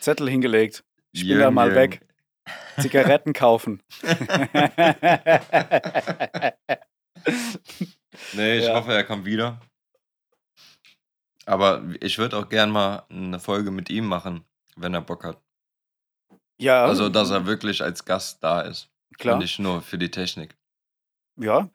[0.00, 0.84] Zettel hingelegt.
[1.12, 1.92] Ich bin da Jürgen, mal Jürgen.
[1.92, 2.06] weg.
[2.80, 3.82] Zigaretten kaufen.
[8.34, 8.74] nee, ich Ja.
[8.74, 9.60] hoffe, er kommt wieder.
[11.46, 14.44] Aber ich würde auch gern mal eine Folge mit ihm machen,
[14.76, 15.40] wenn er Bock hat.
[16.60, 18.90] Ja, Also, dass er wirklich als Gast da ist.
[19.18, 19.34] klar.
[19.36, 20.56] Und nicht nur für die Technik.
[21.40, 21.70] Ja,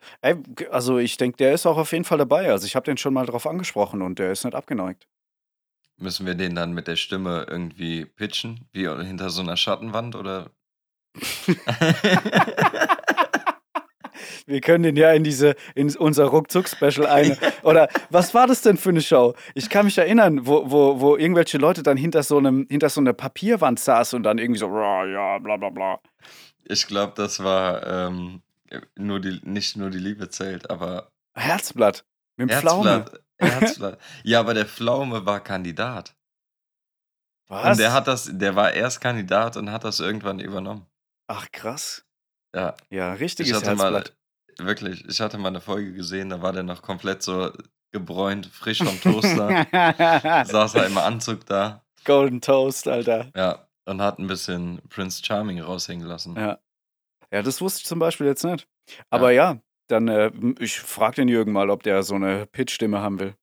[0.72, 2.52] also ich denke, der ist auch auf jeden Fall dabei.
[2.52, 5.08] Also ich habe den schon mal drauf angesprochen und der ist nicht abgeneigt.
[5.98, 8.68] Müssen wir den dann mit der Stimme irgendwie pitchen?
[8.74, 10.52] Wie hinter so einer Schattenwand oder?
[14.46, 17.38] Wir können den ja in diese, in unser Ruckzuck-Special ein.
[17.64, 19.36] Oder was war das denn für eine Show?
[19.54, 23.00] Ich kann mich erinnern, wo, wo, wo irgendwelche Leute dann hinter so einem, hinter so
[23.00, 26.00] einer Papierwand saßen und dann irgendwie so, "Ra, ja, bla bla bla.
[26.66, 28.42] Ich glaube, das war ähm,
[28.96, 32.06] nur die, nicht nur die Liebe zählt, aber Herzblatt.
[32.38, 32.90] Mit dem Pflaume.
[32.90, 33.22] Herzblatt.
[33.62, 34.00] Herzblatt.
[34.24, 36.16] Ja, aber der Pflaume war Kandidat.
[37.48, 37.72] Was?
[37.72, 40.86] Und der hat das, der war erst Kandidat und hat das irgendwann übernommen.
[41.28, 42.06] Ach, krass.
[42.56, 44.18] Ja, Ja, ich richtiges hatte mal, Herzblatt.
[44.60, 47.52] wirklich, ich hatte mal eine Folge gesehen, da war der noch komplett so
[47.92, 49.66] gebräunt, frisch vom Toaster.
[50.46, 51.84] saß er im Anzug da.
[52.06, 53.32] Golden Toast, Alter.
[53.36, 56.36] Ja, und hat ein bisschen Prince Charming raushängen lassen.
[56.36, 56.60] Ja.
[57.32, 58.68] Ja, das wusste ich zum Beispiel jetzt nicht.
[59.10, 63.20] Aber ja, dann, äh, ich frage den Jürgen mal, ob der so eine Pitch-Stimme haben
[63.20, 63.36] will.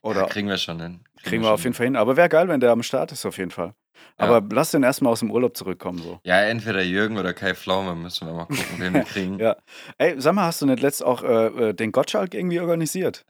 [0.00, 1.04] Oder Ja, kriegen wir schon hin.
[1.22, 1.96] kriegen wir auf jeden Fall hin.
[1.96, 3.74] Aber wäre geil, wenn der am Start ist, auf jeden Fall.
[4.16, 6.20] Aber lass den erstmal aus dem Urlaub zurückkommen, so.
[6.24, 9.38] Ja, entweder Jürgen oder Kai Pflaume müssen wir mal gucken, wen wir kriegen.
[9.38, 9.56] Ja.
[9.98, 13.24] Ey, sag mal, hast du nicht letzt auch äh, äh, den Gottschalk irgendwie organisiert?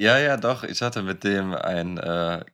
[0.00, 0.64] Ja, ja, doch.
[0.64, 2.44] Ich hatte mit dem ein äh,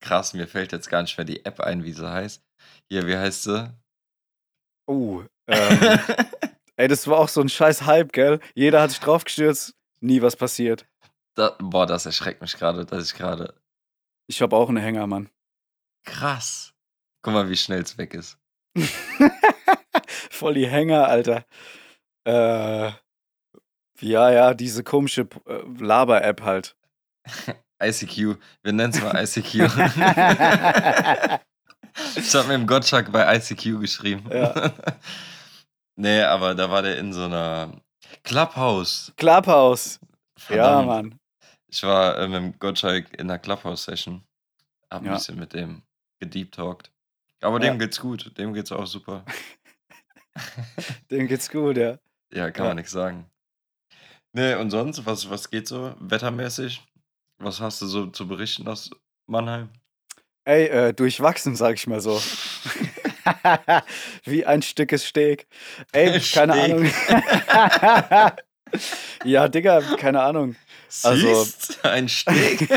[0.00, 2.42] krass, mir fällt jetzt gar nicht mehr die App ein, wie sie heißt.
[2.88, 3.72] Hier, wie heißt sie?
[4.86, 5.98] Oh, ähm,
[6.76, 8.38] ey, das war auch so ein scheiß Hype, gell?
[8.54, 10.86] Jeder hat sich draufgestürzt, nie was passiert.
[11.34, 13.54] da, boah, das erschreckt mich gerade, dass ich gerade.
[14.28, 15.28] Ich habe auch einen Hänger, Mann.
[16.04, 16.72] Krass.
[17.26, 18.38] Guck mal, wie schnell es weg ist.
[20.30, 21.44] Voll die Hänger, Alter.
[22.24, 22.92] Äh,
[24.00, 26.76] ja, ja, diese komische äh, Laber-App halt.
[27.82, 28.38] ICQ.
[28.62, 29.54] Wir nennen es mal ICQ.
[32.16, 34.30] ich habe mit dem Gottschalk bei ICQ geschrieben.
[34.32, 34.72] Ja.
[35.96, 37.72] nee, aber da war der in so einer
[38.22, 39.12] Clubhouse.
[39.16, 39.98] Clubhouse.
[39.98, 40.86] Ja, Verdammt.
[40.86, 41.18] Mann.
[41.66, 44.22] Ich war äh, mit dem Gottschalk in einer Clubhouse-Session.
[44.92, 45.14] Hab ein Ja.
[45.14, 45.82] bisschen mit dem
[46.20, 46.92] gedeep-talkt.
[47.42, 47.70] Aber Ja.
[47.70, 48.36] dem geht's gut.
[48.38, 49.24] Dem geht's auch super.
[51.10, 51.98] Dem geht's gut, ja.
[52.32, 52.70] Ja, kann Ja.
[52.70, 53.30] man nichts sagen.
[54.32, 56.82] Nee, und sonst, was, was geht so wettermäßig?
[57.38, 58.90] Was hast du so zu berichten aus
[59.30, 59.70] Mannheim?
[60.44, 62.20] Ey, äh, durchwachsen, sag ich mal so.
[64.24, 65.46] Wie ein Stückes Steak.
[65.92, 66.72] Ey, keine Steak.
[68.12, 68.36] Ahnung.
[69.24, 70.56] ja, Digga, keine Ahnung.
[71.02, 72.68] Also- Siehst, ein Steg.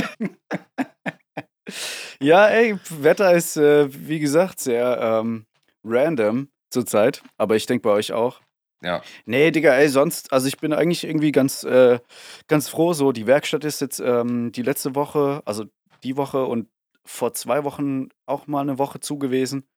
[2.22, 5.45] Ja, ey, Wetter ist, äh, wie gesagt, sehr ähm,
[5.84, 7.24] random zurzeit.
[7.38, 8.41] Aber ich denke bei euch auch.
[8.82, 11.99] ja, Nee, Digga, ey, sonst, also ich bin eigentlich irgendwie ganz, äh,
[12.47, 13.11] ganz froh so.
[13.11, 15.65] Die Werkstatt ist jetzt ähm, die letzte Woche, also
[16.03, 16.67] die Woche und
[17.05, 19.67] vor zwei Wochen auch mal eine Woche zu gewesen.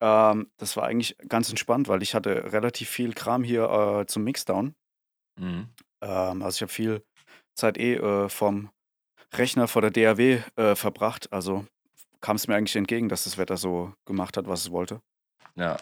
[0.00, 4.24] Ähm, das war eigentlich ganz entspannt, weil ich hatte relativ viel Kram hier äh, zum
[4.24, 4.74] Mixdown.
[5.38, 5.68] mhm.
[6.02, 7.02] Ähm, also ich habe viel
[7.54, 8.70] Zeit eh äh, vom
[9.34, 11.32] Rechner vor der DAW äh, verbracht.
[11.32, 11.66] Also
[12.20, 15.00] kam es mir eigentlich entgegen, dass das Wetter so gemacht hat, was es wollte.
[15.56, 15.76] ja.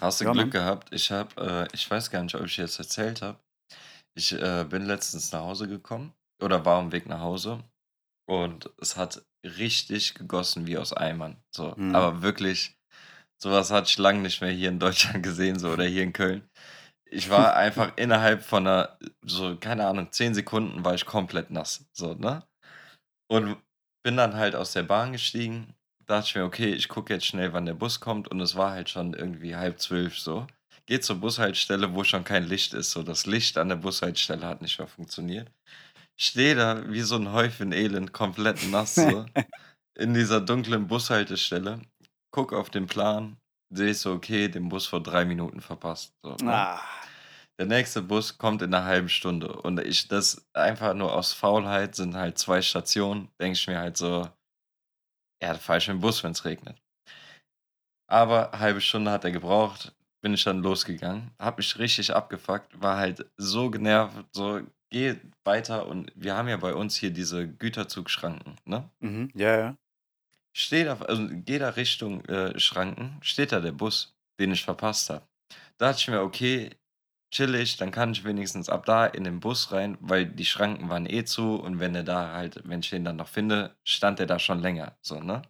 [0.00, 0.50] Hast du Ja, Glück Mann.
[0.50, 0.92] gehabt?
[0.92, 3.38] Ich habe, äh, ich weiß gar nicht, ob ich jetzt erzählt habe.
[4.14, 7.62] Ich äh, bin letztens nach Hause gekommen oder war am Weg nach Hause
[8.28, 11.36] und es hat richtig gegossen wie aus Eimern.
[11.54, 11.94] So, Mhm.
[11.94, 12.76] aber wirklich,
[13.38, 16.48] sowas hatte ich lange nicht mehr hier in Deutschland gesehen, so oder hier in Köln.
[17.04, 21.86] Ich war einfach innerhalb von einer, so, keine Ahnung, zehn Sekunden war ich komplett nass.
[21.92, 22.42] So, ne?
[23.32, 23.56] Und
[24.04, 25.72] bin dann halt aus der Bahn gestiegen.
[26.04, 28.28] Dachte ich mir, okay, ich gucke jetzt schnell, wann der Bus kommt.
[28.28, 30.46] Und es war halt schon irgendwie halb zwölf so.
[30.84, 32.90] Geht zur Bushaltestelle, wo schon kein Licht ist.
[32.90, 35.50] So, das Licht an der Bushaltestelle hat nicht mehr funktioniert.
[36.20, 39.24] Stehe da wie so ein Häufchen Elend, komplett nass so.
[39.98, 41.80] in dieser dunklen Bushaltestelle.
[42.34, 43.38] Guck auf den Plan,
[43.70, 46.12] sehe ich so, okay, den Bus vor drei Minuten verpasst.
[46.22, 46.52] So, ne?
[46.52, 46.82] Ah,
[47.58, 49.52] Der nächste Bus kommt in einer halben Stunde.
[49.62, 53.30] Und ich, das einfach nur aus Faulheit sind halt zwei Stationen.
[53.40, 54.28] Denke ich mir halt so,
[55.42, 56.80] ja, fahr ich mit dem Bus, wenn es regnet.
[58.08, 59.94] Aber halbe Stunde hat er gebraucht.
[60.20, 65.86] bin ich dann losgegangen, habe mich richtig abgefuckt, war halt so genervt, so geh weiter
[65.88, 68.88] und wir haben ja bei uns hier diese Güterzugschranken, ne?
[69.00, 69.30] Mhm.
[69.34, 69.76] Ja, ja.
[70.54, 75.10] Steh da, also geh da Richtung äh, Schranken, steht da der Bus, den ich verpasst
[75.10, 75.26] habe.
[75.78, 76.70] Da dachte ich mir, okay,
[77.32, 81.06] chillig, dann kann ich wenigstens ab da in den Bus rein, weil die Schranken waren
[81.06, 84.26] eh zu und wenn er da halt, wenn ich den dann noch finde, stand er
[84.26, 85.42] da schon länger, so, ne?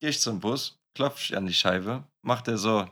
[0.00, 2.88] Gehe ich zum Bus, klopfe ich an die Scheibe, macht er so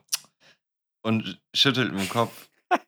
[1.02, 2.48] und schüttelt mit dem Kopf.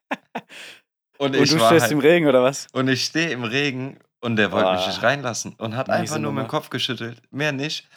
[1.21, 2.69] Und, und du stehst halt, im Regen oder was?
[2.73, 6.33] Und ich stehe im Regen und der wollte mich nicht reinlassen und hat einfach nur
[6.33, 7.89] mit dem Kopf geschüttelt, mehr nicht.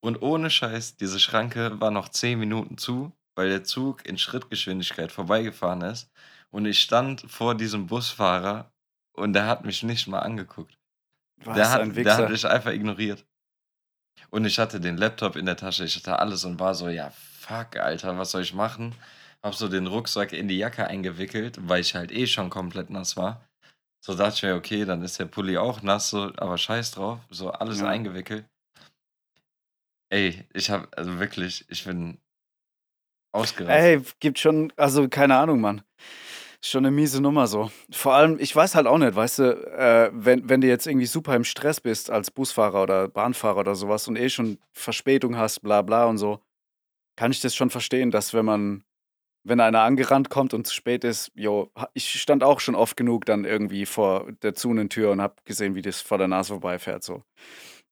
[0.00, 5.10] Und ohne Scheiß, diese Schranke war noch 10 Minuten zu, weil der Zug in Schrittgeschwindigkeit
[5.10, 6.10] vorbeigefahren ist.
[6.50, 8.70] Und ich stand vor diesem Busfahrer
[9.12, 10.78] und der hat mich nicht mal angeguckt.
[11.44, 13.24] Was der hat, der hat mich einfach ignoriert.
[14.30, 17.10] Und ich hatte den Laptop in der Tasche, ich hatte alles und war so, ja,
[17.10, 18.94] fuck, Alter, was soll ich machen?
[19.42, 23.16] Hab so den Rucksack in die Jacke eingewickelt, weil ich halt eh schon komplett nass
[23.16, 23.48] war.
[24.04, 27.20] So dachte ich mir, okay, dann ist der Pulli auch nass, so, aber scheiß drauf,
[27.30, 27.88] so alles ja.
[27.88, 28.46] eingewickelt.
[30.10, 32.18] Ey, ich hab, also wirklich, ich bin
[33.32, 33.82] ausgerastet.
[33.82, 35.82] Ey, gibt schon, also keine Ahnung, Mann.
[36.60, 37.70] Schon eine miese Nummer so.
[37.90, 39.42] Vor allem, ich weiß halt auch nicht, weißt du,
[39.78, 43.76] äh, wenn, wenn du jetzt irgendwie super im Stress bist als Busfahrer oder Bahnfahrer oder
[43.76, 46.40] sowas und eh schon Verspätung hast, bla bla und so,
[47.16, 48.84] kann ich das schon verstehen, dass wenn man
[49.44, 53.24] wenn einer angerannt kommt und zu spät ist, jo, ich stand auch schon oft genug
[53.24, 57.02] dann irgendwie vor der Zunentür und hab gesehen, wie das vor der Nase vorbeifährt.
[57.02, 57.22] So.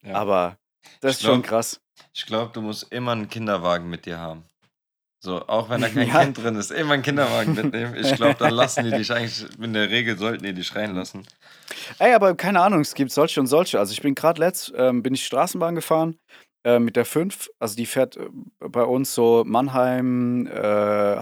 [0.03, 0.15] Ja.
[0.15, 0.59] Aber
[1.01, 1.81] das ich ist glaub, schon krass.
[2.13, 4.45] Ich glaube, du musst immer einen Kinderwagen mit dir haben.
[5.27, 6.23] So, auch wenn da kein ja.
[6.23, 7.97] Kind drin ist, immer einen Kinderwagen mitnehmen.
[7.97, 11.27] Ich glaube, dann lassen die dich eigentlich, in der Regel sollten die dich reinlassen.
[11.99, 13.81] Ey, aber keine Ahnung, es gibt solche und solche.
[13.81, 16.17] Also ich bin gerade letzt, ähm, bin ich Straßenbahn gefahren
[16.65, 17.51] äh, mit der 5.
[17.59, 18.29] Also die fährt äh,
[18.61, 20.53] bei uns so Mannheim, äh,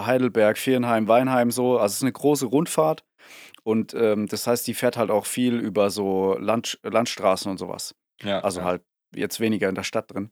[0.05, 1.79] Heidelberg, Vierenheim, Weinheim so.
[1.79, 3.03] Also es ist eine große Rundfahrt.
[3.63, 7.95] Und ähm, das heißt, die fährt halt auch viel über so Land, Landstraßen und sowas.
[8.21, 8.67] Ja, also ja.
[8.67, 8.83] halt
[9.15, 10.29] jetzt weniger in der Stadt drin.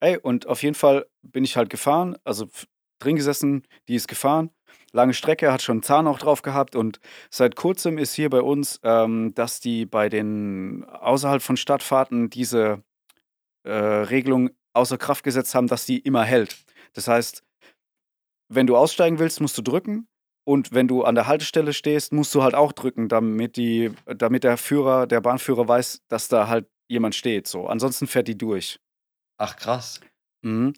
[0.00, 2.48] Ey, und auf jeden Fall bin ich halt gefahren, also
[2.98, 4.50] drin gesessen, die ist gefahren.
[4.92, 8.40] Lange Strecke, hat schon einen Zahn auch drauf gehabt und seit kurzem ist hier bei
[8.40, 12.82] uns, ähm, dass die bei den außerhalb von Stadtfahrten diese
[13.64, 16.56] äh, Regelung außer Kraft gesetzt haben, dass die immer hält.
[16.92, 17.42] Das heißt,
[18.48, 20.08] wenn du aussteigen willst, musst du drücken.
[20.48, 24.44] Und wenn du an der Haltestelle stehst, musst du halt auch drücken, damit, die, damit
[24.44, 27.48] der Führer, der Bahnführer weiß, dass da halt jemand steht.
[27.48, 27.66] So.
[27.66, 28.78] Ansonsten fährt die durch.
[29.38, 30.00] Ach, krass.
[30.42, 30.74] Mhm.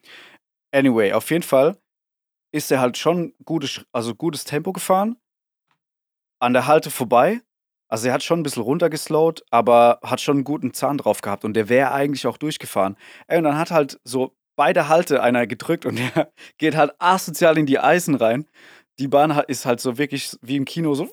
[0.73, 1.77] Anyway, auf jeden Fall
[2.53, 5.17] ist er halt schon gutes, also gutes Tempo gefahren.
[6.41, 7.43] An der Halte vorbei
[7.89, 11.45] also er hat schon ein bisschen runtergeslowt, aber hat schon einen guten Zahn drauf gehabt
[11.45, 12.97] und der wäre eigentlich auch durchgefahren.
[13.27, 17.57] Ey, und dann hat halt so beide Halte einer gedrückt und der geht halt asozial
[17.57, 18.47] in die Eisen rein.
[18.99, 21.09] Die Bahn ist halt so wirklich wie im Kino so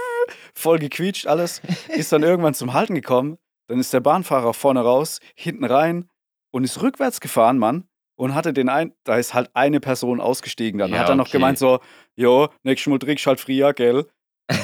[0.54, 1.60] voll gequietscht alles.
[1.88, 3.36] Ist dann irgendwann zum Halten gekommen.
[3.68, 6.08] Dann ist der Bahnfahrer vorne raus, hinten rein
[6.52, 7.88] und ist rückwärts gefahren, Mann.
[8.16, 10.78] Und hatte den ein, da ist halt eine Person ausgestiegen.
[10.78, 11.38] Dann ja, hat er noch okay.
[11.38, 11.80] gemeint so,
[12.14, 14.06] jo, nächstes Mal trinkst halt früher, gell?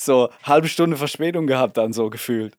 [0.00, 2.56] so halbe Stunde Verspätung gehabt dann so gefühlt.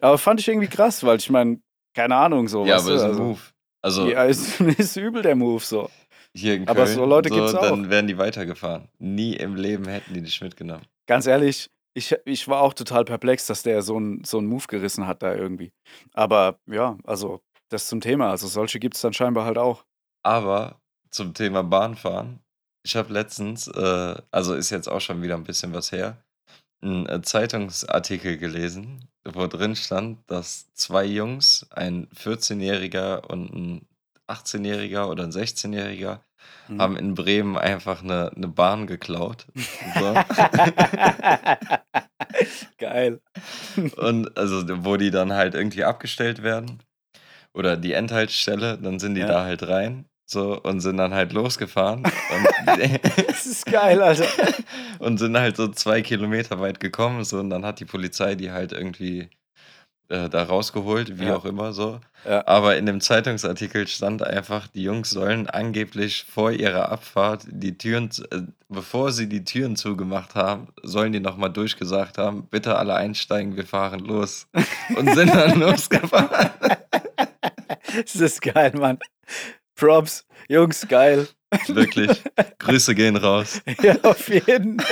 [0.00, 1.60] Aber fand ich irgendwie krass, weil ich meine,
[1.94, 2.64] keine Ahnung so.
[2.64, 3.40] Ja, aber ist ein also, Move.
[3.82, 5.90] Also ja, ist, ist übel der Move so.
[6.34, 7.62] Hier in Köln, aber so Leute so, gibt's auch.
[7.62, 8.88] Dann wären die weitergefahren.
[8.98, 10.84] Nie im Leben hätten die dich mitgenommen.
[11.06, 15.06] Ganz ehrlich, ich, ich war auch total perplex, dass der so einen so Move gerissen
[15.06, 15.72] hat da irgendwie.
[16.12, 18.30] Aber ja, also das zum Thema.
[18.30, 19.84] Also solche gibt es dann scheinbar halt auch.
[20.24, 22.40] Aber zum Thema Bahnfahren.
[22.84, 26.22] Ich habe letztens, äh, also ist jetzt auch schon wieder ein bisschen was her,
[26.82, 33.88] 'n, äh, Zeitungsartikel gelesen, wo drin stand, dass zwei Jungs, ein 14-Jähriger und ein
[34.28, 36.20] 18-Jähriger oder ein 16-Jähriger,
[36.68, 36.80] Mhm.
[36.82, 39.46] haben in Bremen einfach eine 'ne Bahn geklaut.
[39.98, 40.14] So.
[42.78, 43.20] Geil.
[43.96, 46.80] Und also, wo die dann halt irgendwie abgestellt werden
[47.56, 49.28] oder die Endhaltestelle, dann sind die Ja.
[49.28, 52.02] da halt rein so, und sind dann halt losgefahren.
[53.28, 54.26] das ist geil, Alter.
[54.98, 57.22] und sind halt so zwei Kilometer weit gekommen.
[57.22, 59.30] So, und dann hat die Polizei die halt irgendwie
[60.08, 61.36] äh, da rausgeholt, wie ja.
[61.36, 62.00] auch immer so.
[62.24, 62.44] Ja.
[62.46, 68.10] Aber in dem Zeitungsartikel stand einfach, die Jungs sollen angeblich vor ihrer Abfahrt die Türen,
[68.32, 73.56] äh, bevor sie die Türen zugemacht haben, sollen die nochmal durchgesagt haben, bitte alle einsteigen,
[73.56, 74.48] wir fahren los.
[74.96, 76.50] Und sind dann losgefahren.
[78.12, 78.98] das ist geil, Mann.
[79.74, 80.26] Props.
[80.48, 81.28] Jungs, geil.
[81.68, 82.22] Wirklich.
[82.58, 83.62] Grüße gehen raus.
[83.82, 84.82] ja, auf jeden.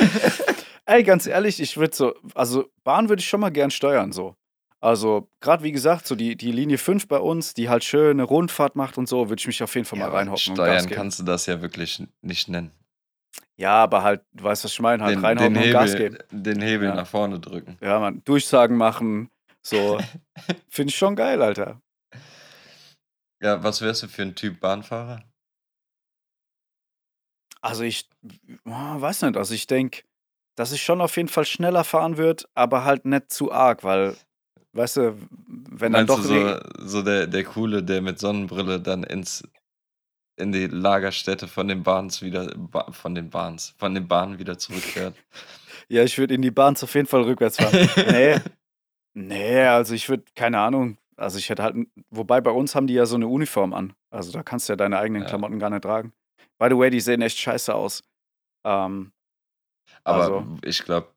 [0.87, 4.37] Ey, ganz ehrlich, ich würde so, also Bahn würde ich schon mal gern steuern, so.
[4.81, 8.25] Also, gerade wie gesagt, so die, die Linie 5 bei uns, die halt schön eine
[8.25, 10.85] Rundfahrt macht und so, würde ich mich auf jeden Fall Ja, mal reinhocken und Gas
[10.85, 12.71] steuern kannst du das ja wirklich nicht nennen.
[13.57, 16.17] Ja, aber halt, du weißt, was ich meine, halt Den, den, reinhocken und Gas geben.
[16.17, 16.95] Hebel, den Hebel Ja.
[16.97, 17.79] nach vorne drücken.
[17.81, 19.31] Ja, man, Durchsagen machen,
[19.63, 19.99] so.
[20.69, 21.81] Finde ich schon geil, Alter.
[23.45, 25.23] Ja, was wärst du für ein Typ Bahnfahrer?
[27.61, 28.09] Also ich
[28.65, 30.03] oh, weiß nicht, also ich denke,
[30.57, 34.17] dass ich schon auf jeden Fall schneller fahren wird, aber halt nicht zu arg, weil,
[34.73, 35.17] weißt du,
[35.47, 39.05] wenn dann Meinst doch du Regen- so, so der, der Coole, der mit Sonnenbrille dann
[39.05, 39.47] ins
[40.37, 44.57] in die Lagerstätte von den Bahns wieder ba, von den Bahns, von den Bahnen wieder
[44.59, 45.15] zurückfährt?
[45.89, 47.75] Ja, ich würde in die Bahn auf jeden Fall rückwärts fahren.
[48.11, 48.39] nee,
[49.15, 51.77] nee, also ich würde, keine Ahnung, also ich hätte halt,
[52.11, 53.95] wobei bei uns haben die ja so eine Uniform an.
[54.11, 55.29] Also da kannst du ja deine eigenen Ja.
[55.29, 56.13] Klamotten gar nicht tragen.
[56.59, 58.03] By the way, die sehen echt scheiße aus.
[58.67, 59.13] Ähm,
[60.05, 61.09] Aber Also- ich glaube,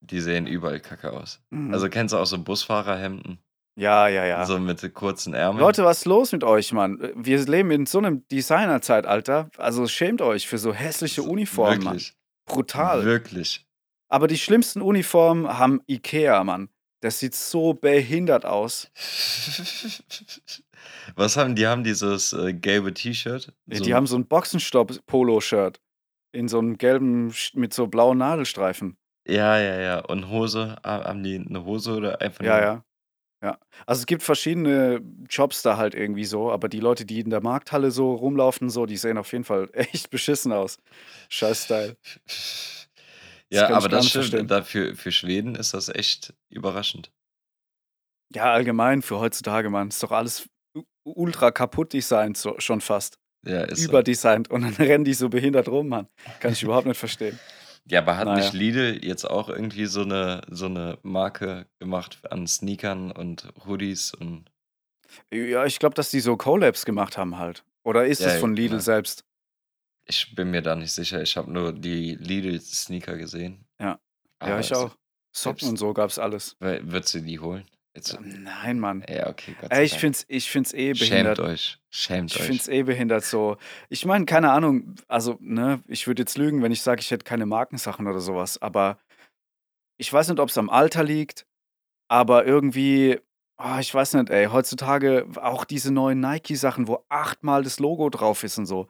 [0.00, 1.40] die sehen überall kacke aus.
[1.50, 1.72] mhm.
[1.72, 3.38] Also kennst du auch so Busfahrerhemden?
[3.78, 4.44] ja, ja, ja.
[4.44, 5.60] So mit kurzen Ärmeln?
[5.60, 6.98] Leute, was ist los mit euch, Mann?
[7.16, 9.48] Wir leben in so einem Designerzeitalter.
[9.56, 11.94] Also schämt euch für so hässliche Uniformen, Mann.
[11.94, 12.14] Wirklich.
[12.46, 13.04] Brutal.
[13.04, 13.64] Wirklich.
[14.08, 16.68] Aber die schlimmsten Uniformen haben Ikea, Mann.
[17.02, 18.90] Das sieht so behindert aus.
[21.16, 21.66] Was haben die?
[21.66, 23.52] Haben dieses äh, gelbe T-Shirt?
[23.70, 25.80] So die haben so ein Boxenstopp-Polo-Shirt.
[26.34, 28.96] In so einem gelben, mit so blauen Nadelstreifen.
[29.28, 29.98] Ja, ja, ja.
[30.00, 30.76] Und Hose?
[30.84, 32.60] Ha- Haben die eine Hose oder einfach Ja, nur?
[32.60, 32.84] ja.
[33.42, 33.58] Ja.
[33.86, 37.42] Also es gibt verschiedene Jobs da halt irgendwie so, aber die Leute, die in der
[37.42, 40.78] Markthalle so rumlaufen, so, die sehen auf jeden Fall echt beschissen aus.
[41.28, 41.96] Scheiß Style.
[43.52, 44.24] Ja, aber das stimmt.
[44.24, 44.48] verstehen.
[44.48, 47.10] Dafür, für Schweden ist das echt überraschend.
[48.34, 49.88] Ja, allgemein für heutzutage, Mann.
[49.88, 50.48] Ist doch alles
[51.04, 53.18] ultra kaputt designt, so, schon fast.
[53.46, 53.88] Ja, ist so.
[53.90, 54.50] Überdesignt.
[54.50, 56.08] Und dann rennen die so behindert rum, Mann.
[56.40, 57.38] Kann ich überhaupt nicht verstehen.
[57.88, 58.38] Ja, aber hat Naja.
[58.38, 64.14] nicht Lidl jetzt auch irgendwie so eine, so eine Marke gemacht an Sneakern und Hoodies
[64.14, 64.44] und
[65.32, 67.64] Ja, ich glaube, dass die so Collabs gemacht haben halt.
[67.84, 68.80] Oder ist Ja, es von Lidl genau.
[68.82, 69.24] selbst?
[70.06, 71.22] Ich bin mir da nicht sicher.
[71.22, 73.64] Ich habe nur die Lidl-Sneaker gesehen.
[73.80, 73.86] Ja.
[73.86, 73.98] Ja,
[74.40, 74.96] Aber ich es- auch.
[75.34, 76.56] Socken und so gab's alles.
[76.58, 77.64] Weil- Würdest du die holen?
[77.94, 79.04] Jetzt, Nein, Mann.
[79.08, 80.00] ja, okay, Gott Ey, sei ich Dank.
[80.00, 81.40] find's, ich find's eh Schämt behindert.
[81.40, 81.78] euch.
[81.90, 82.46] Schämt Ich euch.
[82.46, 83.56] find's eh behindert so.
[83.90, 87.24] Ich meine, keine Ahnung, also, ne, ich würde jetzt lügen, wenn ich sage, ich hätte
[87.24, 88.98] keine Markensachen oder sowas, aber
[89.98, 91.46] ich weiß nicht, ob es am Alter liegt,
[92.08, 93.20] aber irgendwie,
[93.62, 98.42] ah, ich weiß nicht, ey, heutzutage auch diese neuen Nike-Sachen, wo achtmal das Logo drauf
[98.42, 98.88] ist und so.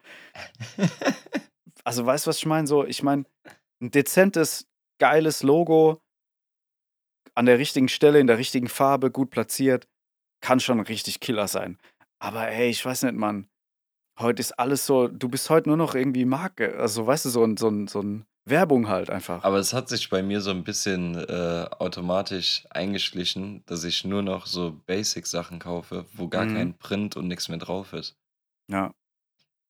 [1.84, 2.68] Also, weißt du, was ich meine?
[2.68, 3.24] So, ich meine,
[3.80, 4.68] ein dezentes,
[5.00, 6.00] geiles Logo
[7.34, 9.88] an der richtigen Stelle, in der richtigen Farbe, gut platziert,
[10.40, 11.78] kann schon richtig Killer sein.
[12.20, 13.48] Aber ey, ich weiß nicht, Mann.
[14.20, 16.76] Heute ist alles so, du bist heute nur noch irgendwie Marke.
[16.78, 19.42] Also, weißt du, so ein, so ein, so ein Werbung halt einfach.
[19.44, 24.22] Aber es hat sich bei mir so ein bisschen äh, automatisch eingeschlichen, dass ich nur
[24.22, 26.54] noch so Basic-Sachen kaufe, wo gar Mhm.
[26.54, 28.16] kein Print und nichts mehr drauf ist.
[28.68, 28.92] Ja,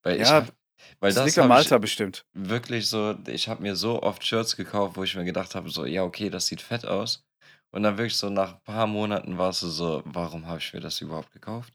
[0.03, 0.53] Weil ich Ja, hab,
[1.01, 2.25] weil das, das, liegt am ich Alter bestimmt.
[2.35, 5.85] wirklich so, ich habe mir so oft Shirts gekauft, wo ich mir gedacht habe, so,
[5.87, 7.25] ja, okay, das sieht fett aus.
[7.71, 10.81] Und dann wirklich so nach ein paar Monaten warst du so, warum habe ich mir
[10.81, 11.73] das überhaupt gekauft?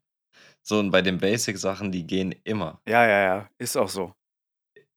[0.64, 2.82] So, und bei den Basic-Sachen, die gehen immer.
[2.88, 4.14] Ja, ja, ja, ist auch so.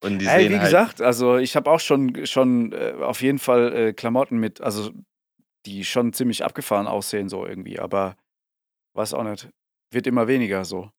[0.03, 3.23] Und die Ey, sehen wie halt, gesagt, also ich habe auch schon, schon äh, auf
[3.23, 4.91] jeden Fall äh, Klamotten mit, also
[5.67, 8.17] die schon ziemlich abgefahren aussehen, so irgendwie, aber
[8.95, 9.49] weiß auch nicht.
[9.93, 10.91] Wird immer weniger so.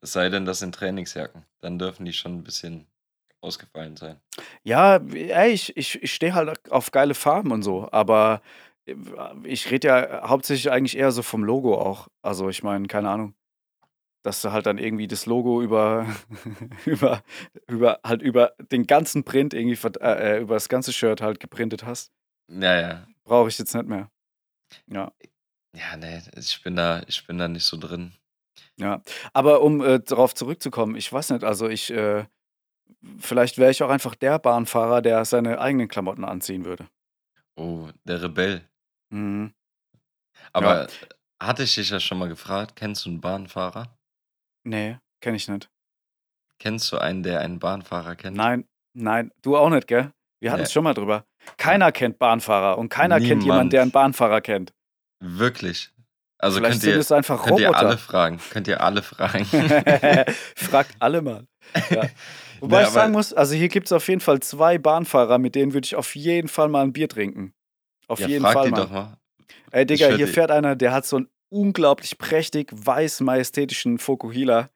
[0.00, 1.44] es sei denn, das sind Trainingsjacken.
[1.60, 2.86] Dann dürfen die schon ein bisschen
[3.40, 4.20] ausgefallen sein.
[4.62, 8.42] Ja, ey, ich, ich, ich stehe halt auf geile Farben und so, aber
[8.86, 8.94] äh,
[9.44, 12.08] ich rede ja hauptsächlich eigentlich eher so vom Logo auch.
[12.22, 13.34] Also ich meine, keine Ahnung,
[14.22, 16.06] dass du halt dann irgendwie das Logo über,
[16.86, 17.22] über,
[17.68, 21.84] über, halt über den ganzen Print irgendwie, äh, äh, über das ganze Shirt halt geprintet
[21.84, 22.12] hast.
[22.48, 23.06] Ja, ja.
[23.24, 24.10] Brauche ich jetzt nicht mehr.
[24.86, 25.12] Ja,
[25.74, 28.12] Ja, nee, ich bin da, ich bin da nicht so drin.
[28.76, 29.02] ja.
[29.32, 32.26] Aber um äh, darauf zurückzukommen, ich weiß nicht, also ich, äh,
[33.18, 36.88] vielleicht wäre ich auch einfach der Bahnfahrer, der seine eigenen Klamotten anziehen würde.
[37.56, 38.68] Oh, der Rebell.
[39.10, 39.54] Mhm.
[40.52, 40.88] Aber
[41.40, 43.96] hatte ich dich ja schon mal gefragt, kennst du einen Bahnfahrer?
[44.64, 45.68] Nee, kenne ich nicht.
[46.58, 48.36] Kennst du einen, der einen Bahnfahrer kennt?
[48.36, 50.12] Nein, nein, du auch nicht, gell?
[50.40, 50.72] Wir hatten es Nee.
[50.74, 51.24] schon mal drüber.
[51.56, 53.72] Keiner kennt Bahnfahrer und keiner kennt jemanden, Niemand.
[53.72, 54.72] der einen Bahnfahrer kennt.
[55.20, 55.90] Wirklich.
[56.38, 58.38] Also Vielleicht könnt ihr, es einfach könnt ihr alle fragen.
[58.50, 59.44] Könnt ihr alle fragen.
[60.56, 61.46] Fragt alle mal.
[61.90, 62.04] Ja.
[62.60, 65.54] Wobei Nee, ich sagen muss, also hier gibt es auf jeden Fall zwei Bahnfahrer, mit
[65.54, 67.54] denen würde ich auf jeden Fall mal ein Bier trinken.
[68.06, 68.76] Auf ja, jeden frag Fall die mal.
[68.80, 69.16] doch mal.
[69.70, 74.70] Ey, Digga, hier fährt einer, der hat so einen unglaublich prächtig weiß majestätischen Fokuhila.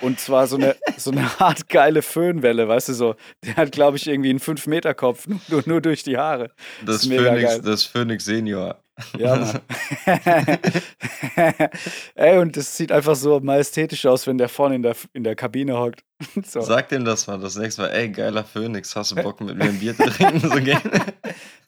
[0.00, 3.16] Und zwar so eine, so eine hart geile Föhnwelle, weißt du so.
[3.44, 6.52] Der hat, glaube ich, irgendwie einen 5-Meter-Kopf, nur, nur durch die Haare.
[6.84, 7.62] Das ist mega Phoenix, geil.
[7.62, 8.80] das Phoenix Senior.
[9.16, 9.60] Ja, Mann.
[12.14, 15.36] Ey, und das sieht einfach so majestätisch aus, wenn der vorne in der, in der
[15.36, 16.04] Kabine hockt.
[16.44, 16.60] So.
[16.60, 17.88] Sag dem das mal das nächste Mal.
[17.90, 20.80] Ey, geiler Phönix, hast du Bock mit mir ein Bier zu trinken zu gehen?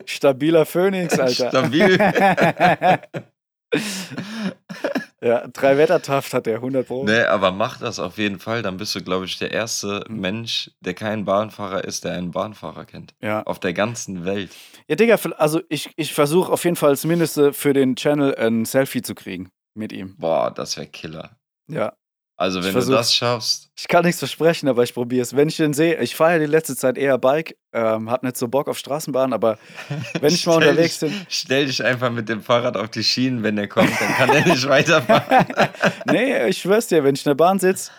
[0.04, 1.50] Stabiler Phönix, Alter.
[1.50, 1.98] Stabil.
[5.20, 7.04] ja, drei Wettertaft hat der, 100 Pro.
[7.04, 8.62] Nee, aber mach das auf jeden Fall.
[8.62, 10.20] Dann bist du, glaube ich, der erste Mhm.
[10.20, 13.14] Mensch, der kein Bahnfahrer ist, der einen Bahnfahrer kennt.
[13.20, 13.42] Ja.
[13.44, 14.50] Auf der ganzen Welt.
[14.88, 18.64] Ja, Digga, also ich, ich versuche auf jeden Fall zumindest äh, für den Channel ein
[18.64, 20.16] Selfie zu kriegen mit ihm.
[20.18, 21.36] Boah, das wäre Killer.
[21.68, 21.92] Ja.
[22.40, 25.36] Also, wenn du das schaffst, Ich kann nichts versprechen, aber ich probiere es.
[25.36, 28.38] Wenn ich den sehe, ich fahre ja die letzte Zeit eher Bike, ähm, hab nicht
[28.38, 29.58] so Bock auf Straßenbahn, aber
[30.22, 31.26] wenn ich mal unterwegs dich, bin.
[31.28, 34.46] Stell dich einfach mit dem Fahrrad auf die Schienen, wenn der kommt, dann kann er
[34.46, 35.46] nicht weiterfahren.
[36.06, 37.90] Nee, ich schwör's dir, wenn ich in der Bahn sitze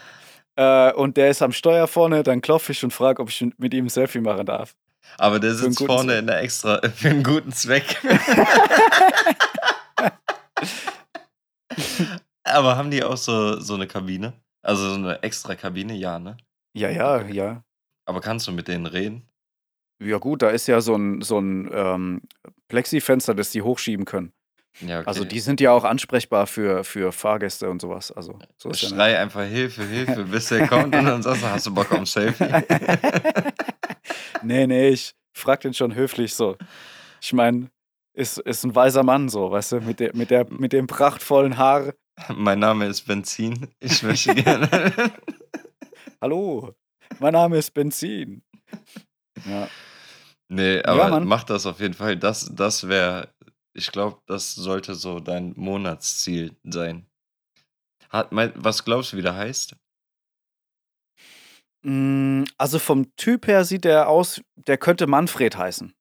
[0.55, 3.75] äh, und der ist am Steuer vorne, dann klopfe ich und frage, ob ich mit
[3.75, 4.73] ihm ein Selfie machen darf.
[5.19, 6.19] Aber der sitzt vorne Zweck.
[6.19, 7.95] in der extra, für einen guten Zweck.
[12.43, 14.33] Aber haben die auch so, so eine Kabine?
[14.61, 15.93] Also so eine extra Kabine?
[15.93, 16.37] Ja, ne?
[16.73, 17.63] Ja, ja, ja.
[18.05, 19.27] Aber kannst du mit denen reden?
[20.01, 22.21] Ja, gut, da ist ja so ein, so ein ähm,
[22.67, 24.33] Plexifenster, das die hochschieben können.
[24.79, 25.07] Ja, okay.
[25.07, 28.11] Also, die sind ja auch ansprechbar für, für Fahrgäste und sowas.
[28.11, 28.87] Also, so ja nicht.
[28.87, 31.99] Schrei einfach Hilfe, Hilfe, bis der kommt und dann sagst du, hast du Bock auf
[31.99, 32.45] ein Selfie?
[34.43, 36.57] nee, nee, ich frag den schon höflich so.
[37.19, 37.69] Ich meine,
[38.13, 41.57] ist, ist ein weiser Mann so, weißt du, mit, der, mit, der, mit dem prachtvollen
[41.57, 41.93] Haar.
[42.35, 43.67] Mein Name ist Benzin.
[43.79, 44.69] Ich möchte gerne.
[46.21, 46.75] Hallo,
[47.19, 48.43] mein Name ist Benzin.
[49.45, 49.67] Ja,
[50.47, 51.25] nee, aber Mann.
[51.25, 52.17] mach das auf jeden Fall.
[52.17, 53.33] Das, das wäre,
[53.73, 57.07] ich glaube, das sollte so dein Monatsziel sein.
[58.09, 59.75] Hat, mein, was glaubst du, wie der heißt?
[61.83, 65.93] Mm, also vom Typ her sieht er aus, der könnte Manfred heißen.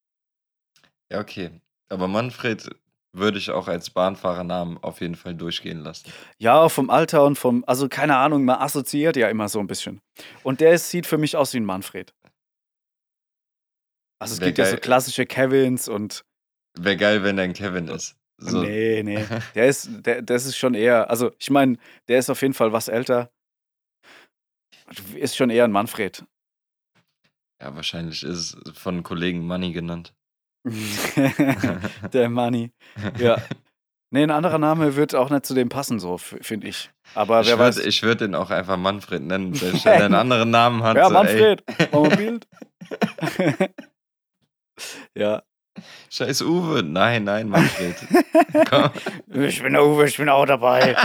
[1.11, 1.51] Ja, okay.
[1.89, 2.71] Aber Manfred
[3.13, 6.13] würde ich auch als Bahnfahrernamen auf jeden Fall durchgehen lassen.
[6.39, 10.01] Ja, vom Alter und vom, also keine Ahnung, man assoziiert ja immer so ein bisschen.
[10.43, 12.15] Und der sieht für mich aus wie ein Manfred.
[14.21, 14.81] Also es Wär gibt ja so geil.
[14.81, 16.25] klassische Kevins und
[16.79, 18.17] Wäre geil, wenn er ein Kevin ist.
[18.39, 18.63] So.
[18.63, 21.77] nee, nee, der ist, der, das ist schon eher, also ich meine,
[22.09, 23.31] der ist auf jeden Fall was älter.
[25.15, 26.25] Ist schon eher ein Manfred.
[27.61, 30.15] Ja, wahrscheinlich ist es von Kollegen Money genannt.
[32.13, 32.73] der Money.
[33.19, 33.39] Ja.
[34.13, 36.91] Nee, ein anderer Name wird auch nicht zu dem passen, so finde ich.
[37.15, 37.87] Aber ich wer würde weiß.
[37.87, 40.97] ich würd ihn auch einfach Manfred nennen, selbst wenn er einen anderen Namen hat.
[40.97, 41.65] ja, so, Manfred,
[42.17, 42.49] Bild.
[45.15, 45.43] ja.
[46.11, 46.83] Scheiß Uwe.
[46.83, 47.95] Nein, nein, Manfred.
[48.69, 48.91] Komm.
[49.45, 50.97] Ich bin der Uwe, ich bin auch dabei.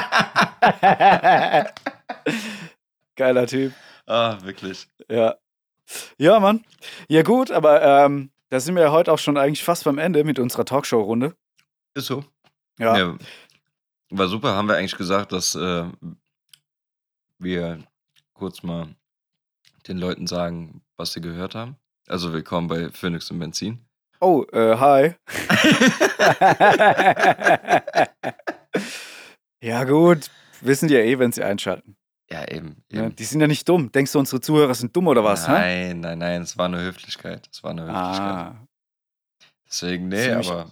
[3.15, 3.73] Geiler Typ.
[4.07, 4.87] Ah, wirklich.
[5.09, 5.35] Ja.
[6.17, 6.65] Ja, Mann.
[7.07, 10.23] Ja, gut, aber ähm, da sind wir ja heute auch schon eigentlich fast beim Ende
[10.23, 11.35] mit unserer Talkshow-Runde.
[11.95, 12.23] Ist so.
[12.79, 12.97] Ja.
[12.97, 13.17] Ja,
[14.09, 14.55] war super.
[14.55, 15.85] Haben wir eigentlich gesagt, dass äh,
[17.39, 17.79] wir
[18.33, 18.95] kurz mal
[19.87, 21.77] den Leuten sagen, was sie gehört haben?
[22.07, 23.79] Also willkommen bei Phoenix und Benzin.
[24.19, 25.15] Oh, äh, hi.
[29.61, 30.29] ja, gut.
[30.61, 31.97] Wissen die ja eh, wenn sie einschalten.
[32.31, 32.83] Ja, eben.
[32.91, 33.15] Ja, eben.
[33.15, 33.91] die sind ja nicht dumm.
[33.91, 35.47] Denkst du, unsere Zuhörer sind dumm oder was?
[35.47, 35.51] hä?
[35.51, 37.47] Nein, nein, nein, es war eine Höflichkeit.
[37.51, 38.19] Es war eine Höflichkeit.
[38.19, 38.67] Ah,
[39.67, 40.69] Deswegen, nee, aber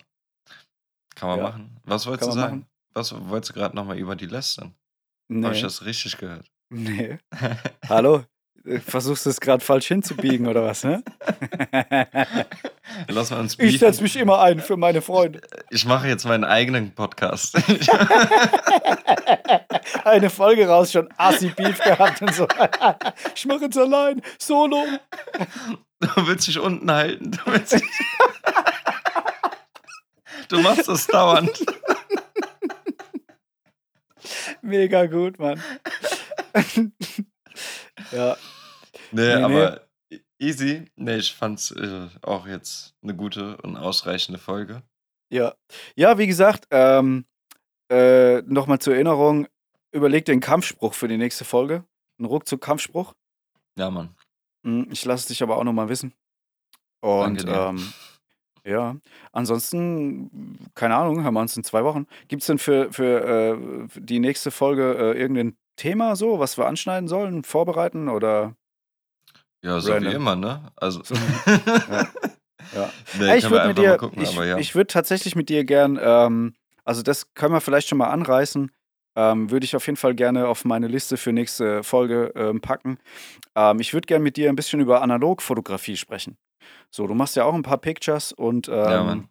[1.16, 1.44] kann man Ja.
[1.44, 1.80] machen.
[1.84, 2.66] Was wolltest Kann du sagen?
[2.94, 4.74] Was wolltest du gerade nochmal über die lästern?
[5.32, 5.62] Habe ich nee.
[5.62, 6.50] das richtig gehört?
[6.70, 7.18] nee.
[7.90, 8.24] Hallo?
[8.66, 11.04] Äh, Versuchst du es gerade falsch hinzubiegen oder was, ne?
[13.08, 15.42] Lass mal uns Ich setze mich immer ein für meine Freunde.
[15.70, 17.56] Ich mache jetzt meinen eigenen Podcast.
[20.06, 22.48] Eine Folge raus, schon Assi-Beef gehabt und so.
[23.36, 24.86] Ich mache jetzt allein, solo.
[26.00, 27.32] Du willst dich unten halten.
[27.32, 27.84] Du, willst dich
[30.50, 31.66] du machst das dauernd.
[34.62, 35.62] Mega gut, Mann.
[38.12, 38.38] ja,
[39.14, 39.44] Nee, Nee, nee.
[39.44, 39.82] aber
[40.40, 40.86] easy.
[40.96, 44.84] Nee, ich fand's äh, auch jetzt eine gute und ausreichende Folge.
[45.32, 45.54] ja.
[45.96, 47.26] Ja, wie gesagt, ähm,
[47.92, 49.48] äh, nochmal zur Erinnerung,
[49.92, 51.84] überleg den Kampfspruch für die nächste Folge.
[52.20, 53.14] Ein Ruckzuck-Kampfspruch.
[53.78, 54.16] Ja, Mann.
[54.66, 56.14] Hm, Ich lasse dich aber auch nochmal wissen.
[57.02, 57.68] Und Danke dir.
[57.70, 57.94] ähm,
[58.66, 58.96] ja,
[59.34, 62.08] ansonsten, keine Ahnung, hören wir uns in zwei Wochen.
[62.30, 66.58] Gibt es denn für, für äh, für die nächste Folge äh, irgendein Thema so, was
[66.58, 68.56] wir anschneiden sollen, vorbereiten oder?
[69.64, 70.12] Ja, so Random.
[70.12, 70.72] wie immer, ne?
[70.76, 71.04] Also.
[71.04, 71.16] So,
[72.76, 72.90] ja.
[73.20, 74.58] Nee, ich würde dir, mal gucken, ich, ja.
[74.58, 76.54] ich würde tatsächlich mit dir gern, ähm,
[76.84, 78.72] also das können wir vielleicht schon mal anreißen,
[79.16, 82.98] ähm, würde ich auf jeden Fall gerne auf meine Liste für nächste Folge ähm, packen.
[83.56, 86.38] Ähm, ich würde gerne mit dir ein bisschen über Analogfotografie sprechen.
[86.90, 89.30] So, du machst ja auch ein paar Pictures und ähm, Ja, Mann.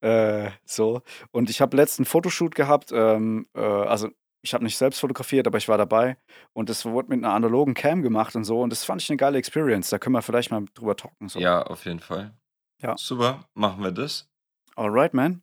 [0.00, 1.02] Äh, so.
[1.32, 4.08] Und ich habe letzten Fotoshoot gehabt, ähm, äh, also
[4.42, 6.16] ich habe nicht selbst fotografiert, aber ich war dabei
[6.52, 9.16] und das wurde mit einer analogen Cam gemacht und so und das fand ich eine
[9.16, 9.90] geile Experience.
[9.90, 11.28] Da können wir vielleicht mal drüber talken.
[11.28, 11.38] So.
[11.38, 12.32] Ja, auf jeden Fall.
[12.80, 12.96] Ja.
[12.96, 14.28] Super, machen wir das.
[14.76, 15.42] Alright, man.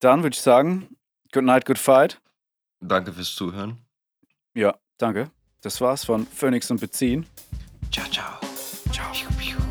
[0.00, 0.96] Dann würde ich sagen,
[1.32, 2.20] good night, good fight.
[2.80, 3.78] Danke fürs Zuhören.
[4.54, 5.30] Ja, danke.
[5.60, 7.26] Das war's von Phoenix und Beziehen.
[7.90, 8.40] Ciao, ciao.
[8.92, 9.63] Ciao.